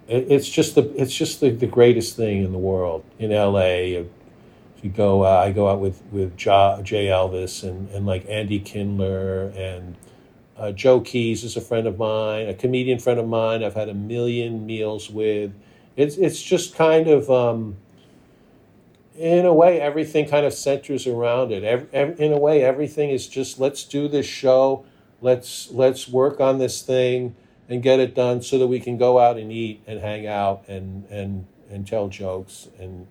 [0.08, 3.04] it's just the it's just the, the greatest thing in the world.
[3.18, 4.02] In LA,
[4.90, 6.48] go, uh, I go out with with J.
[6.50, 9.96] Elvis and and like Andy Kindler and
[10.56, 13.64] uh, Joe Keys is a friend of mine, a comedian friend of mine.
[13.64, 15.52] I've had a million meals with.
[15.96, 17.76] It's it's just kind of, um,
[19.16, 21.64] in a way, everything kind of centers around it.
[21.64, 24.84] Every, every, in a way, everything is just let's do this show,
[25.20, 27.34] let's let's work on this thing
[27.68, 30.62] and get it done so that we can go out and eat and hang out
[30.68, 33.06] and and and tell jokes and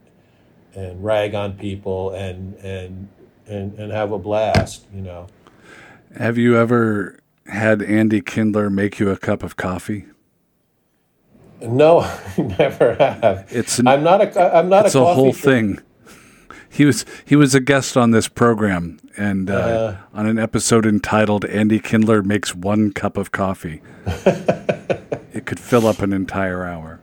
[0.75, 3.07] and rag on people and and
[3.47, 4.85] and, and have a blast.
[4.93, 5.27] You know.
[6.17, 10.05] Have you ever had Andy Kindler make you a cup of coffee?
[11.61, 11.99] No,
[12.37, 13.47] I never have.
[13.51, 15.39] It's an, I'm not a I'm not it's a, a whole drinker.
[15.41, 15.79] thing.
[16.69, 19.97] He was he was a guest on this program and uh, Uh.
[20.13, 25.99] on an episode entitled "Andy Kindler makes one cup of coffee." it could fill up
[26.01, 27.00] an entire hour.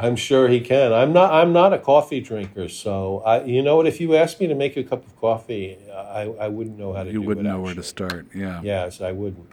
[0.00, 0.92] I'm sure he can.
[0.92, 4.40] I'm not I'm not a coffee drinker, so I you know what if you asked
[4.40, 7.20] me to make you a cup of coffee, I, I wouldn't know how to You
[7.20, 8.26] wouldn't know where to start.
[8.34, 8.62] Yeah.
[8.62, 9.46] Yes, I wouldn't.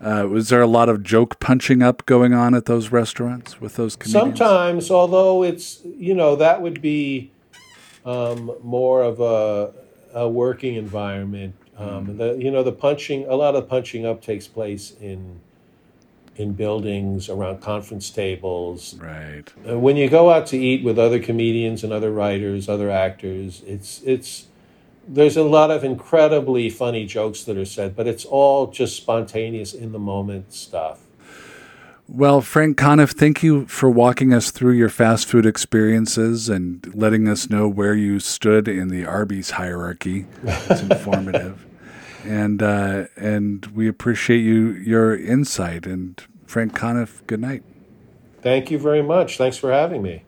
[0.00, 3.76] Uh, was there a lot of joke punching up going on at those restaurants with
[3.76, 4.38] those comedians?
[4.38, 7.32] Sometimes, although it's you know that would be
[8.04, 9.72] um, more of a,
[10.14, 11.54] a working environment.
[11.76, 15.40] Um, The you know the punching a lot of the punching up takes place in
[16.36, 18.94] in buildings around conference tables.
[18.98, 19.44] Right.
[19.68, 23.62] Uh, When you go out to eat with other comedians and other writers, other actors,
[23.66, 24.46] it's it's
[25.06, 29.74] there's a lot of incredibly funny jokes that are said, but it's all just spontaneous
[29.74, 31.00] in the moment stuff.
[32.12, 37.28] Well, Frank Conniff, thank you for walking us through your fast food experiences and letting
[37.28, 40.26] us know where you stood in the Arby's hierarchy.
[40.42, 41.64] It's informative,
[42.24, 45.86] and uh, and we appreciate you your insight.
[45.86, 47.62] And Frank Conniff, good night.
[48.42, 49.36] Thank you very much.
[49.36, 50.24] Thanks for having me.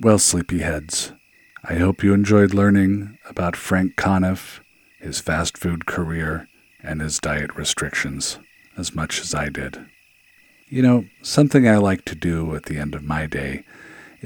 [0.00, 1.16] Well, sleepyheads,
[1.64, 4.60] I hope you enjoyed learning about Frank Conniff,
[5.00, 6.48] his fast food career,
[6.82, 8.38] and his diet restrictions
[8.76, 9.84] as much as I did.
[10.68, 13.64] You know, something I like to do at the end of my day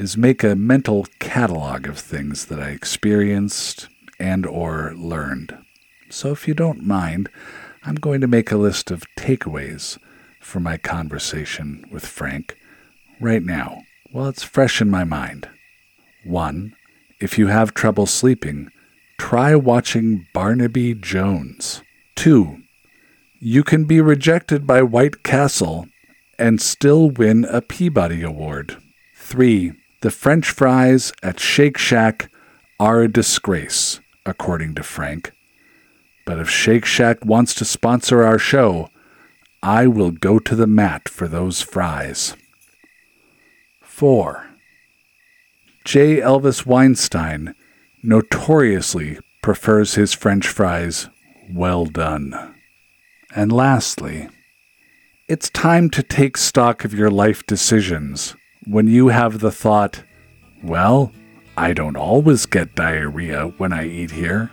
[0.01, 3.87] is make a mental catalog of things that I experienced
[4.19, 5.59] and or learned.
[6.09, 7.29] So if you don't mind,
[7.83, 9.99] I'm going to make a list of takeaways
[10.41, 12.57] from my conversation with Frank
[13.21, 15.51] right now while it's fresh in my mind.
[16.25, 16.75] 1.
[17.21, 18.71] If you have trouble sleeping,
[19.19, 21.83] try watching Barnaby Jones.
[22.15, 22.63] 2.
[23.39, 25.89] You can be rejected by White Castle
[26.39, 28.79] and still win a Peabody Award.
[29.15, 29.75] 3.
[30.03, 32.31] The French fries at Shake Shack
[32.79, 35.33] are a disgrace, according to Frank.
[36.25, 38.89] But if Shake Shack wants to sponsor our show,
[39.63, 42.35] I will go to the mat for those fries.
[43.83, 44.47] 4.
[45.85, 46.21] J.
[46.21, 47.55] Elvis Weinstein
[48.03, 51.11] notoriously prefers his French fries
[51.53, 52.55] well done.
[53.37, 54.31] And lastly,
[55.29, 58.35] it's time to take stock of your life decisions
[58.67, 60.03] when you have the thought,
[60.63, 61.13] well,
[61.57, 64.51] I don't always get diarrhea when I eat here.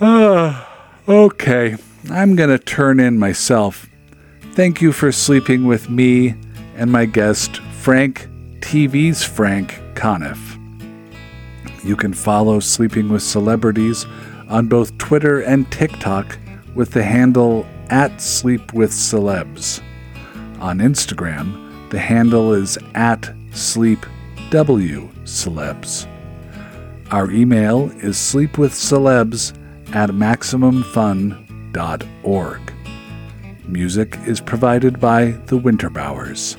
[0.00, 0.68] Ah,
[1.08, 1.76] okay,
[2.10, 3.88] I'm gonna turn in myself.
[4.52, 6.34] Thank you for sleeping with me
[6.76, 8.28] and my guest, Frank
[8.60, 10.56] TV's Frank Conniff.
[11.84, 14.06] You can follow Sleeping with Celebrities
[14.48, 16.38] on both Twitter and TikTok
[16.74, 19.82] with the handle at Sleep with Celebs.
[20.60, 26.06] On Instagram, the handle is at SleepWCelebs.
[27.10, 29.56] Our email is sleepwithcelebs
[29.94, 32.60] at MaximumFun.org.
[33.66, 36.56] Music is provided by The Winterbowers.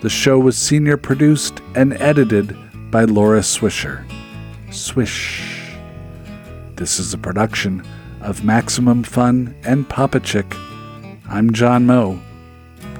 [0.00, 2.56] The show was senior produced and edited
[2.90, 4.02] by Laura Swisher.
[4.72, 5.76] Swish.
[6.76, 7.86] This is a production
[8.22, 10.54] of Maximum Fun and Papa Chick.
[11.28, 12.18] I'm John Moe.